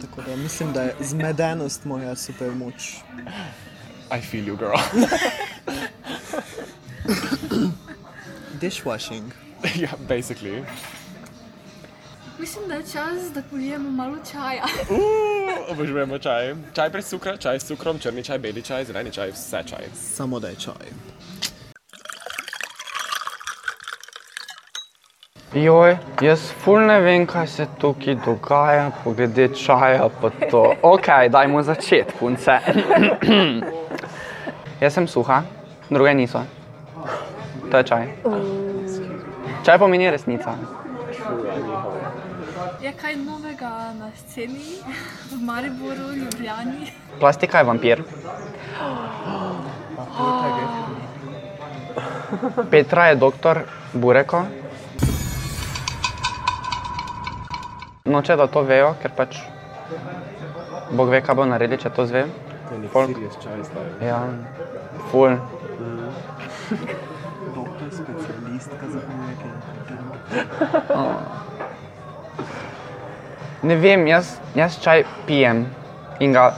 Tako 0.00 0.22
da 0.22 0.36
mislim, 0.36 0.72
da 0.72 0.82
je 0.82 0.94
zmedenost 1.00 1.84
moja 1.84 2.16
supermoč. 2.16 2.94
I 4.18 4.20
feel 4.20 4.44
you, 4.44 4.56
girl. 4.56 4.78
Dishwashing. 8.60 9.32
ja, 9.84 9.90
basically. 10.08 10.64
Mislim, 12.38 12.68
da 12.68 12.74
je 12.74 12.82
čas, 12.82 13.32
da 13.34 13.42
polijemo 13.50 13.90
malo 13.90 14.16
čaja. 14.32 14.64
Uh, 14.90 15.70
obožujemo 15.70 16.18
čaj. 16.18 16.54
Čaj 16.74 16.90
brez 16.90 17.08
cukra, 17.08 17.36
čaj 17.36 17.60
s 17.60 17.64
cukrom, 17.64 17.98
črni 17.98 18.24
čaj, 18.24 18.38
beli 18.38 18.62
čaj, 18.62 18.84
zeleni 18.84 19.12
čaj, 19.12 19.30
vse 19.30 19.62
čaj. 19.66 19.84
Samo 19.94 20.40
da 20.40 20.48
je 20.48 20.56
čaj. 20.56 20.92
Joj, 25.54 25.96
jaz 26.20 26.42
ful 26.60 26.82
ne 26.84 26.98
vem, 27.00 27.22
kaj 27.26 27.46
se 27.48 27.64
tukaj 27.80 28.18
dogaja, 28.20 28.90
poglede 29.04 29.46
čaja 29.56 30.08
pa 30.20 30.28
to. 30.50 30.74
Ok, 30.82 31.06
dajmo 31.32 31.62
začeti, 31.62 32.12
punce. 32.18 32.58
jaz 34.82 34.92
sem 34.92 35.08
suha, 35.08 35.42
druge 35.88 36.12
niso. 36.14 36.44
To 37.70 37.80
je 37.80 37.84
čaj. 37.84 38.12
Čaj 39.64 39.78
pomeni 39.78 40.10
resnica. 40.10 40.52
Je 42.84 42.92
kaj 42.92 43.16
novega 43.16 43.72
na 43.96 44.12
sceni 44.20 44.76
v 45.32 45.40
Mariboru, 45.40 46.12
Ljubljani? 46.12 46.92
Plastika 47.20 47.58
je 47.58 47.64
vampir. 47.64 48.04
Petra 52.70 53.08
je 53.08 53.16
doktor 53.16 53.64
Bureko. 53.92 54.44
Noče, 58.08 58.36
da 58.36 58.46
to 58.48 58.62
vejo, 58.64 58.94
ker 59.02 59.12
pač 59.12 59.36
Bog 60.90 61.10
ve, 61.12 61.20
kaj 61.20 61.34
bo 61.36 61.44
naredil, 61.44 61.76
če 61.80 61.90
to 61.92 62.06
zve. 62.08 62.24
Folk. 62.92 63.18
Ja, 64.00 64.22
ful. 65.10 65.36
Doktor, 67.54 67.88
specialistka 67.92 68.88
za 68.92 69.00
pomeke. 69.04 69.48
Ne 73.62 73.76
vem, 73.76 74.06
jaz, 74.08 74.36
jaz 74.56 74.80
čaj 74.80 75.04
pijem 75.26 75.66
in 76.20 76.32
ga 76.32 76.50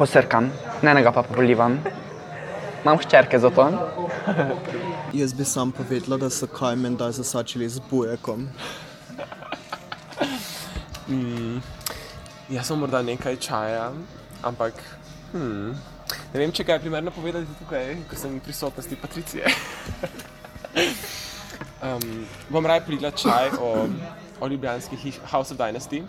posrkam, 0.00 0.52
ne 0.82 1.02
ga 1.02 1.12
pa 1.12 1.22
polivam. 1.28 1.80
Imam 2.80 2.98
hčerke 2.98 3.38
za 3.38 3.50
to. 3.52 3.68
Jaz 5.12 5.34
bi 5.36 5.44
sam 5.44 5.72
povedala, 5.72 6.16
da 6.16 6.30
so 6.30 6.46
kaj 6.46 6.76
menda 6.76 7.10
zasačili 7.12 7.68
z 7.68 7.80
bujekom. 7.90 8.48
Jaz 12.50 12.68
sem 12.68 12.78
morda 12.78 13.00
nekaj 13.02 13.36
čaja, 13.42 13.88
ampak 14.46 14.78
hmm, 15.32 15.74
ne 16.30 16.38
vem, 16.38 16.52
če 16.54 16.62
ga 16.66 16.76
je 16.76 16.84
primerno 16.84 17.10
povedati 17.10 17.50
tukaj, 17.58 17.96
ko 18.06 18.18
sem 18.18 18.36
v 18.36 18.42
prisotnosti 18.44 18.98
Patricije. 18.98 19.50
um, 21.86 22.06
bom 22.50 22.66
raje 22.66 22.84
pridla 22.86 23.10
čaj 23.10 23.56
o, 23.58 23.88
o 24.38 24.50
ljubljanski 24.50 24.98
hiši 25.02 25.24
House 25.32 25.54
of 25.54 25.58
Dynasty. 25.58 26.04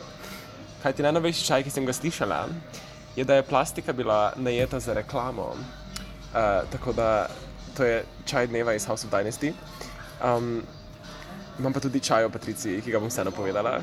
Kaj 0.84 0.94
ti 0.98 1.06
najnovejši 1.06 1.48
čaj, 1.50 1.66
ki 1.66 1.74
sem 1.74 1.90
ga 1.90 1.98
slišala, 1.98 2.44
je, 3.18 3.26
da 3.26 3.40
je 3.40 3.48
plastika 3.50 3.94
bila 3.94 4.34
najeta 4.38 4.80
za 4.80 4.94
reklamo. 4.98 5.50
Uh, 6.32 6.62
tako 6.70 6.94
da 6.94 7.26
to 7.78 7.90
je 7.90 8.04
čaj 8.26 8.54
dneva 8.54 8.78
iz 8.78 8.86
House 8.86 9.10
of 9.10 9.14
Dynasty. 9.14 9.54
Um, 10.22 10.62
imam 11.58 11.74
pa 11.74 11.82
tudi 11.82 12.00
čaj 12.00 12.30
o 12.30 12.34
Patriciji, 12.34 12.82
ki 12.86 12.94
ga 12.94 13.02
bom 13.02 13.10
vseeno 13.10 13.34
povedala. 13.34 13.80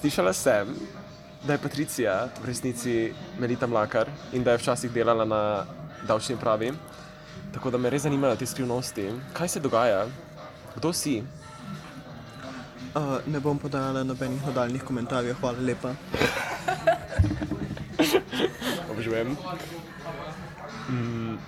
Slišala 0.00 0.32
sem, 0.32 0.68
da 1.42 1.52
je 1.52 1.58
Patricija 1.58 2.28
v 2.42 2.46
resnici 2.46 3.12
Melita 3.38 3.66
Mlakar 3.66 4.06
in 4.32 4.44
da 4.44 4.54
je 4.54 4.58
včasih 4.62 4.92
delala 4.94 5.24
na 5.24 5.66
davčni 6.06 6.36
pravi. 6.38 6.72
Tako 7.52 7.70
da 7.70 7.78
me 7.78 7.90
res 7.90 8.02
zanimajo 8.02 8.36
te 8.36 8.46
skrivnosti. 8.46 9.08
Kaj 9.32 9.48
se 9.48 9.60
dogaja? 9.60 10.06
Kdo 10.76 10.92
si? 10.92 11.22
Uh, 12.94 13.18
ne 13.26 13.40
bom 13.40 13.58
podajala 13.58 14.04
nobenih 14.04 14.46
nadaljnih 14.46 14.84
komentarjev, 14.84 15.34
hvala 15.40 15.58
lepa. 15.66 15.94
Obžujem. 18.94 19.34
Mm. 20.88 21.38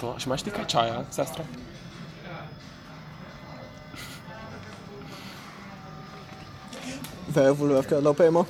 To? 0.00 0.12
Še 0.20 0.28
imaš 0.28 0.44
ti 0.44 0.52
kaj 0.52 0.68
čaja, 0.68 1.00
sestra? 1.10 1.48
Vejo, 7.36 7.54
volujevke, 7.54 8.00
da 8.00 8.10
opejmo. 8.10 8.46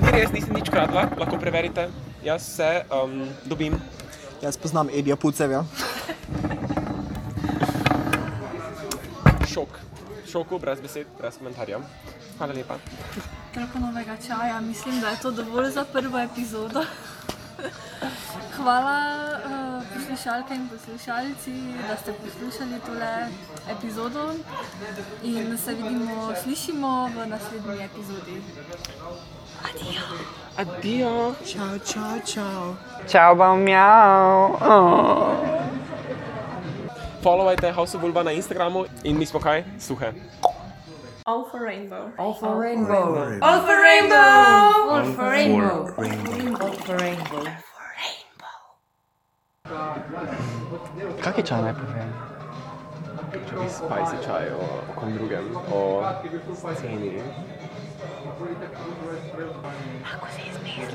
Ni 0.00 0.12
res, 0.14 0.30
nisem 0.32 0.56
nič 0.56 0.70
kradla, 0.72 1.02
lahko 1.12 1.36
preverite. 1.36 1.90
Jaz 2.24 2.46
se 2.56 2.68
um, 2.88 3.28
dobim. 3.44 3.76
Jaz 4.40 4.56
poznam 4.56 4.88
Edija 4.88 5.16
Pucevja. 5.20 5.60
Šok. 9.44 9.76
Šoku, 10.24 10.56
brez 10.56 10.80
besed, 10.80 11.12
brez 11.20 11.36
komentarja. 11.36 11.82
Hvala 12.38 12.56
lepa. 12.56 12.80
Toliko 13.52 13.78
novega 13.78 14.16
čaja, 14.16 14.56
mislim, 14.64 15.00
da 15.04 15.12
je 15.12 15.20
to 15.20 15.36
dovolj 15.36 15.70
za 15.76 15.84
prvo 15.84 16.18
epizodo. 16.24 16.80
Hvala 18.56 19.35
poslušalke 20.06 20.54
in 20.54 20.68
poslušalci, 20.68 21.52
da 21.88 21.96
ste 21.96 22.12
poslušali 22.12 22.80
tole 22.86 23.28
epizodo 23.70 24.34
in 25.22 25.58
se 25.58 25.74
vidimo, 25.74 26.32
slišimo 26.42 27.10
v 27.14 27.26
naslednji 27.26 27.84
epizodi. 27.84 28.42
Adijo. 30.56 31.34
Čau, 31.46 31.78
čau, 31.92 32.20
čau. 32.26 32.74
Čau, 33.08 33.34
bom 33.34 33.60
mjau. 33.60 34.56
Oh. 34.60 35.28
Followajte 37.22 37.72
House 37.72 37.96
of 37.96 38.02
Vulva 38.02 38.22
na 38.22 38.30
Instagramu 38.30 38.84
in 39.02 39.18
mi 39.18 39.26
smo 39.26 39.40
kaj? 39.40 39.64
Suhe. 39.80 40.14
All 41.26 41.44
for 41.50 41.60
rainbow. 41.60 42.12
All 42.18 42.34
for 42.34 42.60
rainbow. 42.60 43.42
All 43.42 43.60
for 43.60 43.76
rainbow. 43.82 44.22
All 44.86 45.04
for 45.12 45.30
rainbow. 45.30 45.90
All 46.60 46.72
for 46.86 46.96
rainbow. 46.96 47.65
Kaki 51.20 51.42
čaj 51.42 51.62
naj 51.62 51.74
povem? 51.74 52.10
Čakaj, 53.50 53.68
spicy 53.68 54.16
čaj 54.22 54.44
o, 54.54 54.62
o 54.62 54.92
kom 54.94 55.10
drugem, 55.18 55.44
o 55.72 56.02
ceni. 56.78 57.18
Ako 60.14 60.26
se 60.30 60.40
izmisliš? 60.46 60.86